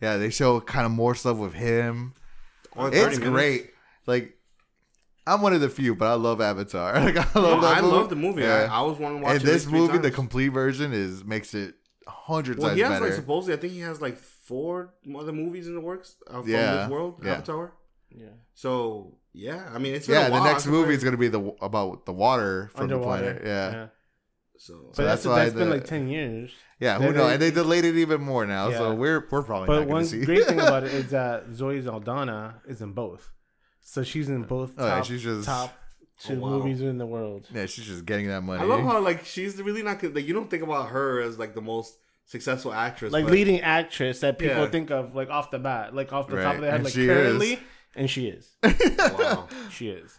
[0.00, 2.14] Yeah, they show kind of more stuff with him.
[2.76, 3.30] Only 30 It's minutes?
[3.34, 3.70] great.
[4.06, 4.38] Like
[5.26, 6.92] I'm one of the few, but I love Avatar.
[7.00, 7.96] Like I love No, that I movie.
[7.96, 8.42] love the movie.
[8.42, 8.68] Yeah.
[8.70, 9.46] I, I was wanting to watch and it.
[9.46, 10.14] this three movie, the times.
[10.14, 11.74] complete version, is makes it
[12.06, 13.04] a hundred Well, times he has better.
[13.06, 16.48] like supposedly, I think he has like four other movies in the works uh, from
[16.50, 17.32] Yeah, this world, yeah.
[17.32, 17.72] Avatar.
[18.10, 18.26] Yeah.
[18.54, 20.44] So yeah, I mean, it's been yeah, a the while.
[20.44, 23.32] next movie is gonna be the about the water from Underwater.
[23.34, 23.42] the planet.
[23.46, 23.86] Yeah,
[24.56, 26.50] So So that's, that's why that's been like ten years.
[26.80, 26.98] yeah.
[26.98, 27.32] Who knows?
[27.32, 30.06] And they delayed it even more now, so we're we're probably But not one gonna
[30.06, 30.24] see.
[30.24, 33.30] great thing about it is that Zoe Saldana is in both.
[33.80, 36.48] So she's in both Oh, yeah, top, she's just- top oh, two Oh, wow.
[36.50, 37.48] movies in the world.
[37.52, 38.62] yeah, she's just getting that money.
[38.62, 41.54] I love how like she's really not like you don't think about her as like
[41.54, 44.70] the most successful actress, Like but leading actress that people Yeah.
[44.70, 46.94] think of like off the bat, like off the top of their head, and like
[46.94, 47.58] she currently, is.
[47.96, 48.54] and she is.
[49.18, 49.48] wow.
[49.70, 50.16] She is.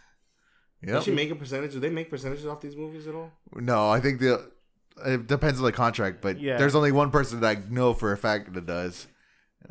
[0.86, 0.94] Yep.
[0.96, 1.72] Does she make a percentage?
[1.74, 3.32] Do they make percentages off these movies at all?
[3.56, 4.52] No, I think the
[5.06, 6.58] it depends on the contract, but Yeah.
[6.58, 9.08] there's only one person that I know for a fact that does.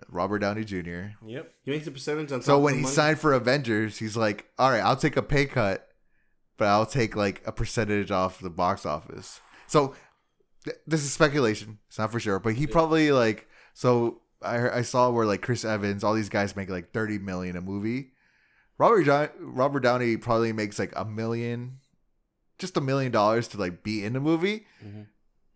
[0.08, 1.12] Robert Downey Jr.
[1.24, 1.52] Yep.
[1.62, 2.40] He makes a percentage on.
[2.40, 2.94] Top So of when the he money?
[2.94, 5.88] signed for Avengers, he's like, "All right, I'll take a pay cut,
[6.56, 9.94] but I'll take like a percentage off the box office." So
[10.64, 13.46] th- this is speculation; it's not for sure, but he probably like.
[13.72, 17.18] So I heard- I saw where like Chris Evans, all these guys make like thirty
[17.18, 18.10] million a movie.
[18.78, 21.78] Robert jo- Robert Downey probably makes like a million,
[22.58, 25.06] just a million dollars to like be in the movie, Mhm.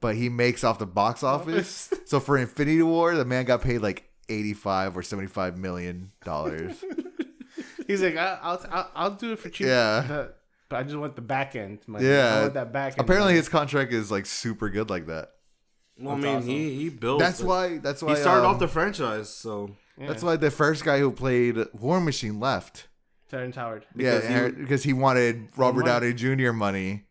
[0.00, 1.92] but he makes off the box office.
[2.06, 6.84] so for Infinity War, the man got paid like eighty-five or seventy-five million dollars.
[7.86, 9.66] He's like, I, I'll, I'll I'll do it for cheap.
[9.66, 10.04] Yeah.
[10.06, 10.38] But,
[10.68, 11.80] but I just want the back end.
[11.86, 12.06] money.
[12.06, 12.34] Yeah.
[12.36, 13.00] I want that back end.
[13.00, 13.38] Apparently, money.
[13.38, 15.30] his contract is like super good like that.
[15.98, 16.48] well, I mean, awesome.
[16.48, 17.18] he he built.
[17.20, 17.46] That's it.
[17.46, 17.78] why.
[17.78, 19.30] That's why he started um, off the franchise.
[19.30, 20.06] So Yeah.
[20.08, 22.86] That's why the first guy who played War Machine left.
[23.28, 23.86] Terrence Howard.
[23.94, 26.12] yeah, Because he- because he wanted Robert money.
[26.14, 26.52] Downey Jr.
[26.52, 27.04] money,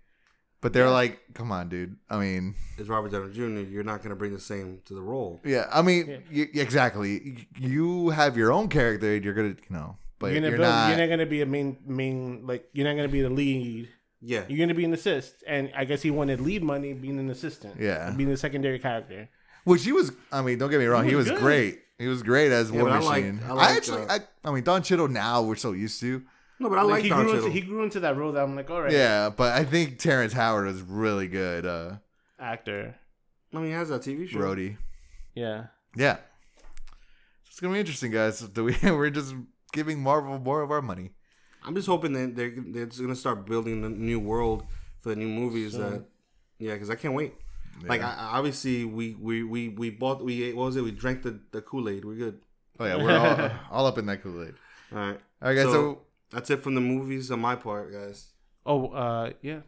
[0.62, 3.70] but they're like, "Come on, dude." I mean, it's Robert Downey Jr.
[3.70, 5.40] You're not going to bring the same to the role.
[5.46, 6.18] yeah, I mean, Yeah.
[6.46, 7.48] y- exactly.
[7.60, 9.16] You have your own character.
[9.16, 10.90] You're gonna, you know, but You're you're, build, not.
[10.90, 12.68] You're not gonna be a main main like.
[12.74, 13.90] You're not gonna be the lead.
[14.20, 17.30] Yeah, You're gonna be an assist, and I guess he wanted lead money being an
[17.30, 17.76] assistant.
[17.80, 18.10] Yeah.
[18.18, 19.30] being a secondary character.
[19.64, 20.12] Which he was.
[20.32, 21.04] I mean, don't get me wrong.
[21.04, 21.82] He He was was great.
[22.00, 23.42] He was great as Yeah, War but I like- Machine.
[23.46, 25.08] I, I like, actually, uh, I, I mean, Don Cheadle.
[25.08, 26.22] Now we're so used to.
[26.60, 27.46] no, but I Like, like he Don grew Cheadle.
[27.48, 29.98] into he grew into that role that I'm like, all right, Yeah, but I think
[30.00, 31.66] Terrence Howard was really good.
[31.66, 31.96] Uh,
[32.40, 32.96] actor.
[33.54, 34.38] I mean, he has that TV show.
[34.40, 34.78] Brody.
[35.34, 36.18] Yeah, Yeah.
[37.48, 38.40] It's gonna be interesting, guys.
[38.42, 38.76] Do we?
[38.84, 39.34] We're just
[39.74, 41.12] giving Marvel more of our money.
[41.64, 44.64] I'm just hoping that they're they're just gonna start building the new world
[45.00, 45.72] for the new movies.
[45.72, 45.82] Soon.
[45.92, 46.06] That
[46.60, 47.34] yeah, because I can't wait.
[47.86, 50.82] Like I, I- obviously we we we we bought we ate, what was it?
[50.84, 52.06] We drank the the Kool Aid.
[52.06, 52.40] We're good.
[52.80, 53.52] Oh yeah, we're all,
[53.82, 54.54] all up in that Kool Aid.
[54.92, 55.20] All right.
[55.42, 55.66] All right, guys.
[55.66, 56.02] So, So-
[56.32, 58.28] That's it from the movies on my part, guys.
[58.66, 59.62] Oh, uh, yeah.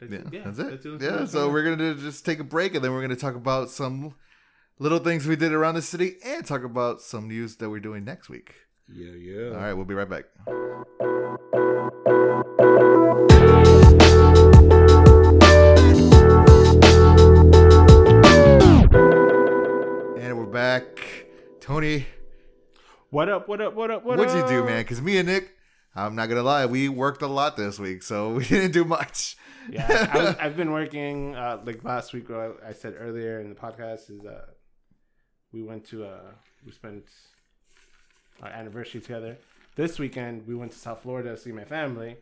[0.00, 0.82] yeah, that's it.
[0.82, 1.24] do Yeah.
[1.24, 4.14] So we're gonna just take a break, and then we're gonna talk about some
[4.78, 8.04] little things we did around the city, and talk about some news that we're doing
[8.04, 8.54] next week.
[8.92, 9.48] Yeah, yeah.
[9.48, 10.24] All right, we'll be right back.
[21.64, 22.04] Tony,
[23.08, 23.48] What up?
[23.48, 23.72] What up?
[23.72, 24.04] What up?
[24.04, 24.50] What what'd up?
[24.50, 24.82] you do, man?
[24.82, 25.56] Because me and Nick,
[25.94, 29.38] I'm not gonna lie, we worked a lot this week, so we didn't do much.
[29.70, 32.28] Yeah, I was, I've been working uh, like last week.
[32.28, 34.44] What I said earlier in the podcast is uh,
[35.54, 36.32] we went to uh,
[36.66, 37.06] we spent
[38.42, 39.38] our anniversary together.
[39.74, 42.18] This weekend we went to South Florida to see my family,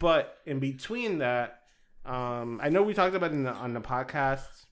[0.00, 1.60] but in between that,
[2.06, 4.64] um, I know we talked about it in the, on the podcast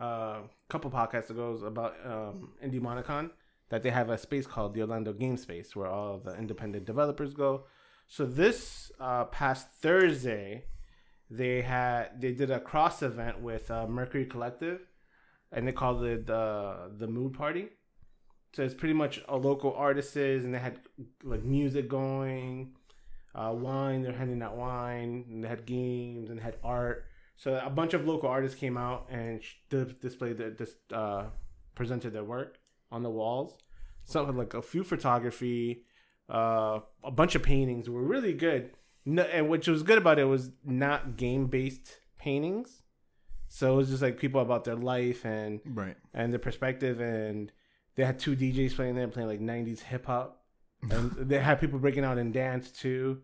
[0.00, 0.38] uh,
[0.74, 3.30] couple podcasts ago about um, Indienomicon
[3.68, 7.32] that they have a space called the Orlando Game Space where all the independent developers
[7.32, 7.66] go.
[8.08, 10.64] So this uh, past Thursday,
[11.30, 14.80] they had they did a cross event with uh, Mercury Collective,
[15.52, 17.68] and they called it the the Mood Party.
[18.52, 20.80] So it's pretty much a local artists, and they had
[21.22, 22.74] like music going,
[23.32, 24.02] uh, wine.
[24.02, 27.04] They're handing out wine, and they had games and they had art.
[27.36, 29.54] So a bunch of local artists came out and sh-
[30.00, 31.24] displayed their, dis- uh,
[31.74, 32.58] presented their work
[32.92, 33.58] on the walls.
[34.04, 35.84] Something like a few photography,
[36.32, 38.70] uh, a bunch of paintings were really good.
[39.04, 42.82] No, and which was good about it was not game based paintings.
[43.48, 45.96] So it was just like people about their life and Right.
[46.12, 47.52] and their perspective and
[47.94, 50.42] they had two DJs playing there playing like 90s hip hop
[50.90, 53.20] and they had people breaking out in dance too.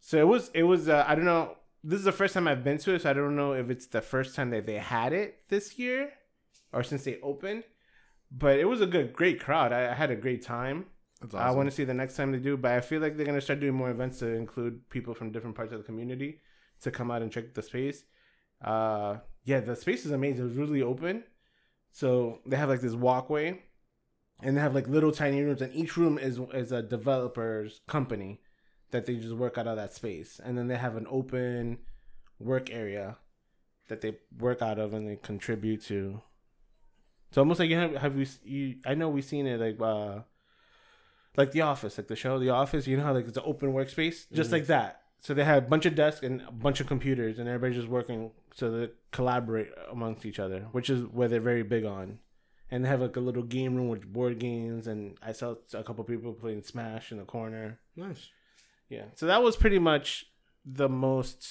[0.00, 2.64] So it was it was uh, I don't know this is the first time I've
[2.64, 5.12] been to it so I don't know if it's the first time that they had
[5.12, 6.12] it this year
[6.72, 7.64] or since they opened.
[8.30, 9.72] But it was a good great crowd.
[9.72, 10.86] I, I had a great time.
[11.20, 13.26] That's I want to see the next time they do, but I feel like they're
[13.26, 16.40] gonna start doing more events to include people from different parts of the community
[16.82, 18.04] to come out and check the space.
[18.62, 20.46] Uh, yeah, the space is amazing.
[20.46, 21.24] It's really open,
[21.90, 23.62] so they have like this walkway,
[24.42, 28.40] and they have like little tiny rooms, and each room is is a developer's company
[28.90, 31.78] that they just work out of that space, and then they have an open
[32.38, 33.16] work area
[33.88, 36.20] that they work out of and they contribute to.
[37.30, 40.20] So almost like you have, have we you I know we've seen it like uh
[41.36, 42.86] like The Office, like the show The Office.
[42.86, 44.52] You know how like it's an open workspace, just Mhm.
[44.52, 45.02] like that.
[45.20, 47.88] So they have a bunch of desks and a bunch of computers, and everybody's just
[47.88, 52.20] working so they collaborate amongst each other, which is where they're very big on.
[52.70, 55.82] And they have like a little game room with board games, and I saw a
[55.82, 57.80] couple people playing Smash in the corner.
[57.96, 58.30] Nice.
[58.88, 60.26] Yeah, so that was pretty much
[60.64, 61.46] the most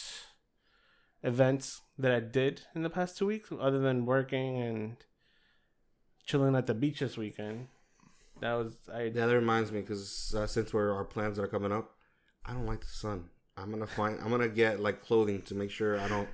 [1.23, 4.97] events that I did in the past two weeks, other than working and
[6.25, 7.67] chilling at the beach this weekend.
[8.41, 9.03] That was I.
[9.03, 11.91] Yeah, that reminds me because uh, since we're our plans are coming up,
[12.45, 13.29] I don't like the sun.
[13.57, 14.19] I'm gonna find.
[14.23, 16.29] I'm gonna get like clothing to make sure I don't.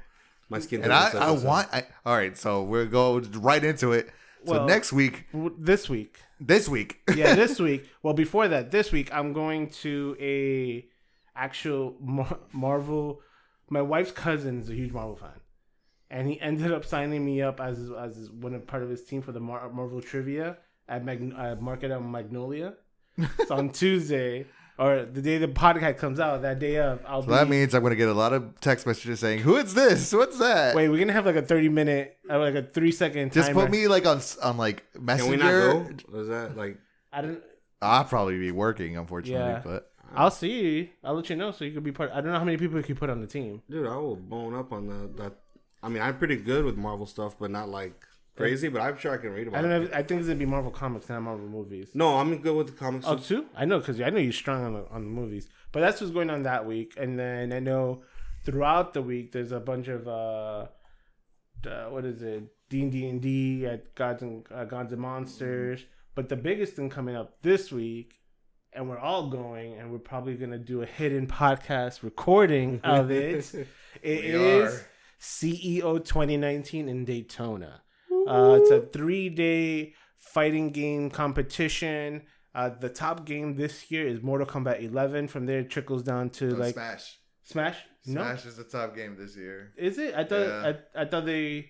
[0.49, 0.83] My skin.
[0.83, 1.69] And I, I want.
[1.73, 4.09] I, all right, so we'll go right into it.
[4.45, 7.89] So Well- next week, w- This week, this week, yeah, this week.
[8.03, 10.85] Well, before that, this week I'm going to a
[11.35, 13.21] actual Mar- Marvel.
[13.69, 15.39] My wife's cousin is a huge Marvel fan,
[16.09, 19.21] and he ended up signing me up as as one of part of his team
[19.21, 20.57] for the Mar- Marvel trivia
[20.87, 22.73] at Mag- uh, Market on Magnolia.
[23.47, 24.45] so on Tuesday
[24.79, 27.33] or the day the podcast comes out, that day of, I'll so be.
[27.35, 30.11] that means I'm gonna get a lot of text messages saying, "Who is this?
[30.13, 33.31] What's that?" Wait, we're gonna have like a thirty minute, uh, like a three second.
[33.31, 33.61] Just timer.
[33.61, 35.37] put me like on on like messenger.
[35.37, 35.77] Can messenger.
[35.85, 36.19] we not go?
[36.21, 36.77] Is that like?
[37.11, 37.41] I don't.
[37.81, 39.61] I'll probably be working, unfortunately, Yeah.
[39.63, 40.91] but I'll see.
[41.03, 42.11] I'll let you know so you could be part.
[42.11, 43.61] I don't know how many people you can put on the team.
[43.69, 45.33] Dude, I will bone up on the that.
[45.81, 48.05] I mean, I'm pretty good with Marvel stuff, but not like
[48.35, 48.69] crazy.
[48.69, 49.79] But I'm sure I can read about I don't it.
[49.79, 49.85] know.
[49.85, 51.89] If, I think it's gonna be Marvel comics, not Marvel movies.
[51.93, 53.05] No, I'm good with the comics.
[53.07, 53.45] Oh, too?
[53.55, 55.47] I know because I know you're strong on the on the movies.
[55.71, 58.03] But that's what's going on that week, and then I know
[58.43, 60.67] throughout the week there's a bunch of uh,
[61.65, 62.43] uh what is it?
[62.69, 65.85] D and D and D at Gods and uh, Gods and Monsters.
[66.15, 68.19] But the biggest thing coming up this week,
[68.75, 73.51] and we're all going, and we're probably gonna do a hidden podcast recording of it.
[74.01, 74.87] It is are.
[75.21, 77.81] CEO 2019 in Daytona.
[78.27, 82.23] Uh, it's a three day fighting game competition.
[82.55, 85.27] Uh, the top game this year is Mortal Kombat 11.
[85.27, 87.17] From there, it trickles down to No, like Smash.
[87.43, 87.77] Smash.
[88.05, 89.73] No, Smash is the top game this year.
[89.77, 90.13] is it?
[90.15, 90.73] I thought Yeah.
[90.95, 91.69] I, I thought they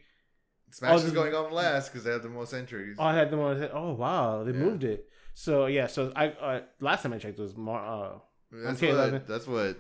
[0.72, 2.96] Smash Oh, is going on last because they have the most entries.
[2.98, 3.70] all had them on.
[3.74, 4.58] Oh wow, they Yeah.
[4.58, 5.08] moved it.
[5.34, 7.80] So yeah, so I uh, last time I checked was more.
[7.80, 8.20] Uh,
[8.52, 9.24] that's what 11.
[9.28, 9.78] that's what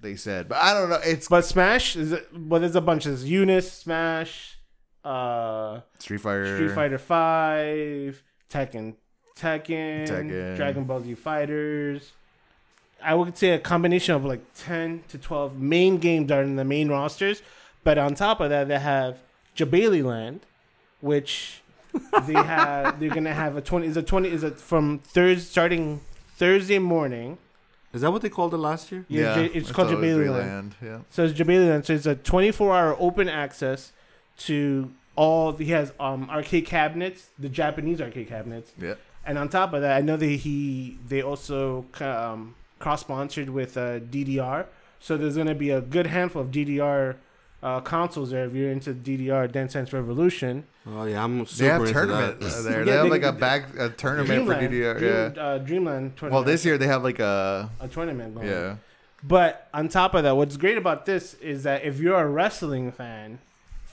[0.00, 1.00] they said, but I don't know.
[1.02, 3.04] It's but Smash is well, there's a bunch.
[3.04, 4.58] There's Eunice, Smash,
[5.04, 6.56] uh, Street Fighter.
[6.56, 8.94] Street Fighter Five, Tekken,
[9.36, 10.56] Tekken, Tekken.
[10.56, 12.12] Dragon Ball Z Fighters.
[13.02, 16.64] I would say a combination of like ten to twelve main games are in the
[16.64, 17.42] main rosters,
[17.82, 19.18] but on top of that, they have
[19.56, 20.46] Jabali Land,
[21.00, 21.62] which
[22.26, 22.98] they have.
[23.00, 23.86] They're gonna have a twenty.
[23.86, 24.28] Is a twenty?
[24.30, 26.00] Is it from Thursday starting
[26.36, 27.38] Thursday morning?
[27.92, 29.04] Is that what they called it last year?
[29.08, 30.74] Yeah, J- it's called always Jabali Land.
[30.82, 30.98] Yeah.
[31.10, 31.86] So it's Jabaliland.
[31.86, 33.92] So it's a 24 hour open access
[34.38, 35.52] to all.
[35.52, 38.94] He has um arcade cabinets, the Japanese arcade cabinets, Yeah.
[39.24, 43.76] And on top of that, I know that he they also um, cross sponsored with
[43.76, 44.66] uh, DDR,
[45.00, 47.16] so there's gonna be a good handful of DDR
[47.66, 50.64] uh, consoles there if you're into DDR Dance Dance Revolution.
[50.86, 52.62] Oh yeah, I'm super They have into tournament that.
[52.64, 52.78] there.
[52.78, 54.98] Yeah, they have they- like a back a tournament for DDR.
[54.98, 55.42] Dream, yeah.
[55.42, 56.32] uh, Dreamland tournament.
[56.32, 58.34] Well, this year they have like a a tournament.
[58.34, 58.46] Going.
[58.46, 58.76] yeah.
[59.24, 62.92] But on top of that, what's great about this is that if you're a wrestling
[62.92, 63.40] fan,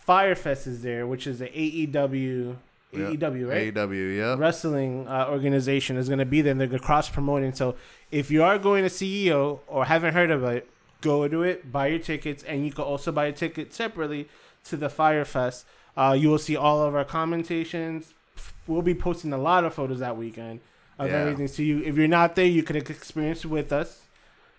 [0.06, 2.56] Fyter Fest is there, which is the AEW,
[2.92, 3.00] Yeah.
[3.00, 3.74] AEW, right?
[3.74, 4.18] AEW.
[4.18, 4.36] Yeah.
[4.38, 6.52] Wrestling uh, organization is going to be there.
[6.52, 7.54] and They're going to cross promoting.
[7.54, 7.76] So
[8.12, 10.70] if you are going to CEO or haven't heard of it,
[11.04, 14.28] go to it, buy your tickets, and you can also buy a ticket separately
[14.66, 15.66] to the Fyter Fest.
[15.96, 18.14] Uh, you will see all of our commentations.
[18.66, 20.62] We'll be posting a lot of photos that weekend
[20.98, 21.18] of Yeah.
[21.18, 21.48] everything.
[21.48, 24.00] So you, if you're not there, you can experience it with us.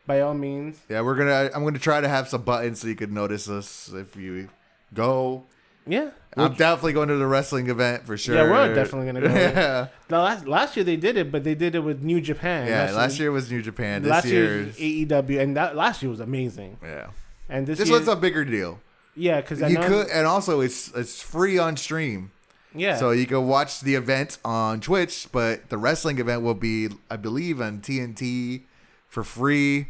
[0.07, 1.51] By all means, Yeah, we're gonna.
[1.55, 4.51] I'm gonna try to have some buttons so you could notice us if you
[4.93, 5.45] go.
[5.87, 6.11] Yeah.
[6.37, 8.35] I'm definitely going to the wrestling event for sure.
[8.35, 9.35] Yeah, we're definitely gonna go.
[9.35, 12.67] yeah, last last year they did it, but they did it with New Japan.
[12.67, 12.91] yeah.
[12.91, 14.03] Last year was New Japan.
[14.03, 16.79] This last year's AEW, and that last year was amazing.
[16.83, 17.09] yeah.
[17.49, 18.81] And this, This year, one's a bigger deal.
[19.15, 22.33] yeah, because I You know, could, and also it's it's free on stream,
[22.75, 25.29] yeah, so you can watch the event on Twitch.
[25.31, 28.63] But the wrestling event will be, I believe, on TNT
[29.07, 29.89] for free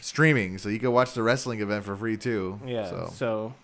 [0.00, 0.58] streaming.
[0.58, 2.60] So you can watch the wrestling event for free too.
[2.64, 2.88] yeah.
[2.88, 3.54] So, So.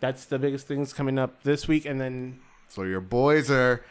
[0.00, 2.38] That's the biggest things coming up this week, and then
[2.68, 3.84] so your boys are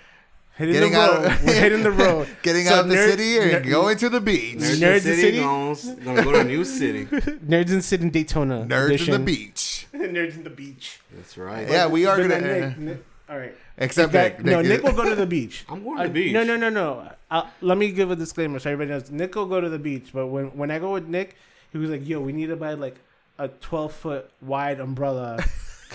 [0.55, 1.25] hitting Getting the out road.
[1.31, 2.27] of- We're hitting the road.
[2.43, 4.57] getting So out of the nerd- city and nerd- going to the beach.
[4.57, 5.39] Nerds, Nerds in in City, City?
[5.39, 7.05] Goes, gonna go to a new city.
[7.45, 8.65] Nerds in City Daytona.
[8.67, 9.13] Nerds edition.
[9.15, 9.87] in the beach.
[9.93, 10.99] Nerds in the beach.
[11.15, 11.67] That's right.
[11.67, 12.41] Yeah, we are But gonna.
[12.41, 13.55] then Nick- Nick- all right.
[13.77, 14.45] except That- Nick.
[14.45, 15.65] no, Nick- Nick will go to the beach.
[15.67, 16.33] I'm going to Uh, the beach.
[16.33, 17.11] No, no, no, no.
[17.31, 19.09] Uh, let me give a disclaimer so everybody knows.
[19.11, 21.35] Nick will go to the beach, but when when I go with Nick,
[21.71, 22.95] he was like, "Yo, we need to buy like
[23.39, 25.43] a 12 foot wide umbrella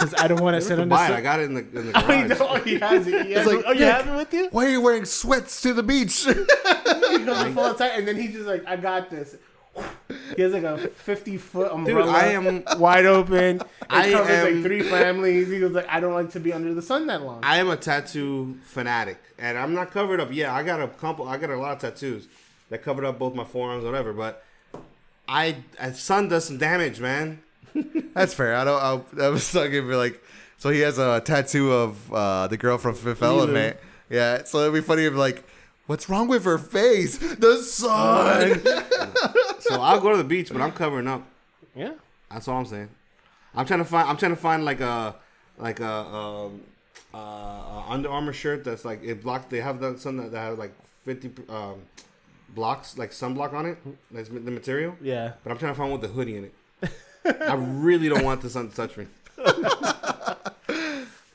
[0.01, 1.19] because I don't want to sit don't on the to buy it.
[1.19, 2.41] I got it in the, in the Oh, he, garage.
[2.41, 3.27] oh, he has it.
[3.27, 3.65] He has like, it.
[3.67, 3.95] Oh, you Nick.
[3.95, 4.49] have it with you?
[4.51, 6.25] Why are you wearing sweats to the beach?
[6.25, 9.37] he goes to full attack, and then he just like, "I got this."
[10.35, 12.11] He has like a 50 foot umbrella.
[12.11, 13.61] I am- wide open.
[13.83, 15.49] It I covers am- like three families.
[15.49, 17.69] He was like, "I don't like to be under the sun that long." I am
[17.71, 20.29] a tattoo fanatic, and I'm not covered up.
[20.33, 21.29] Yeah, I got a couple.
[21.29, 22.29] I got a lot of tattoos
[22.69, 24.13] that covered up both my forearms, whatever.
[24.13, 24.45] But
[25.29, 27.41] I, uh, sun does some damage, man.
[28.15, 28.55] That's fair.
[28.57, 29.19] I don't.
[29.21, 30.23] I, I was talking for like.
[30.59, 33.77] So he has a tattoo of uh, the girl from Fifth Element.
[34.11, 34.45] Yeah.
[34.45, 35.43] So it'd be funny if like,
[35.87, 37.17] what's wrong with her face?
[37.19, 38.63] The sun.
[39.61, 41.23] So I'll go to the beach, but I'm covering up.
[41.77, 41.93] yeah.
[42.31, 42.89] That's all I'm saying.
[43.55, 44.09] I'm trying to find.
[44.09, 45.15] I'm trying to find like a
[45.59, 46.63] like a um,
[47.15, 49.47] uh, uh, Under Armour shirt that's like it blocks.
[49.47, 50.73] They have that some that, that have like
[51.05, 51.83] 50 um,
[52.55, 53.79] blocks, like sunblock on it.
[54.11, 54.97] That's the material.
[55.01, 55.33] Yeah.
[55.45, 56.55] But I'm trying to find one with the hoodie in it.
[57.25, 59.07] I really don't want the sun to touch me.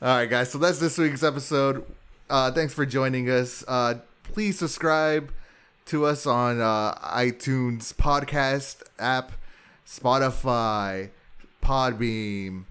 [0.02, 0.50] All right, guys.
[0.50, 1.84] So that's this week's episode.
[2.28, 3.64] Uh, thanks for joining us.
[3.66, 5.32] Uh, please subscribe
[5.86, 9.32] to us on uh, iTunes podcast app,
[9.86, 11.10] Spotify,
[11.62, 12.64] Podbean,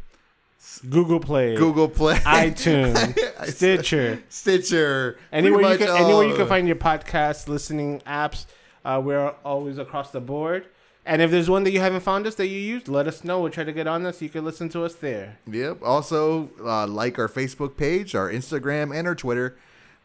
[0.89, 3.17] Google Play, Google Play, iTunes,
[3.49, 4.21] Stitcher.
[4.29, 5.17] Stitcher.
[5.31, 8.45] Anywhere you can, anywhere you can find your podcast listening apps.
[8.83, 10.65] Uh, we're always across the board.
[11.05, 13.39] And if there's one that you haven't found us that you use, let us know.
[13.41, 14.17] We'll try to get on this.
[14.19, 15.37] So you can listen to us there.
[15.49, 15.83] Yep.
[15.83, 19.55] Also, uh, like our Facebook page, our Instagram, and our Twitter.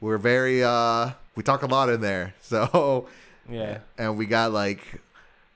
[0.00, 2.34] We're very uh, we talk a lot in there.
[2.42, 3.06] So,
[3.48, 3.78] Yeah.
[3.96, 5.00] and we got like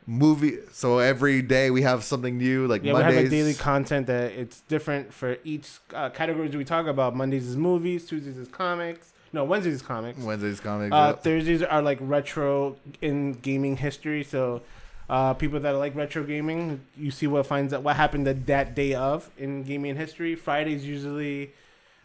[0.06, 0.58] movie.
[0.72, 2.66] So every day we have something new.
[2.66, 3.10] Like Yeah, Mondays.
[3.10, 7.14] we have a daily content that it's different for each uh, categories we talk about.
[7.16, 9.12] Mondays is movies, Tuesdays is comics.
[9.32, 10.18] No, Wednesdays is comics.
[10.20, 10.92] Wednesdays comics.
[10.94, 11.22] Uh, yep.
[11.24, 14.22] Thursdays are like retro in gaming history.
[14.22, 14.62] So,
[15.08, 18.74] uh, people that like retro gaming, you see what finds out what happened that, that
[18.74, 20.34] day of in gaming history.
[20.34, 21.52] Fridays usually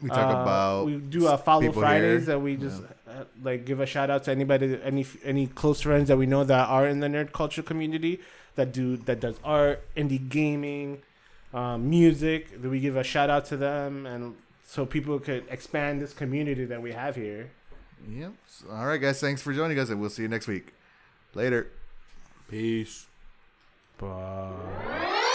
[0.01, 2.35] we talk uh, about we do a follow Fridays here.
[2.35, 6.07] that we just uh, like give a shout out to anybody, any any close friends
[6.09, 8.19] that we know that are in the nerd culture community
[8.55, 11.01] that do that does art, indie gaming,
[11.53, 12.61] um, music.
[12.61, 14.35] That we give a shout out to them and.
[14.65, 17.49] So people could expand this community that we have here.
[18.07, 18.33] Yep.
[18.69, 19.19] All right, guys.
[19.19, 20.75] Thanks for joining us, and we'll see you next week.
[21.33, 21.71] Later.
[22.49, 23.05] Peace.
[23.99, 25.25] Bye.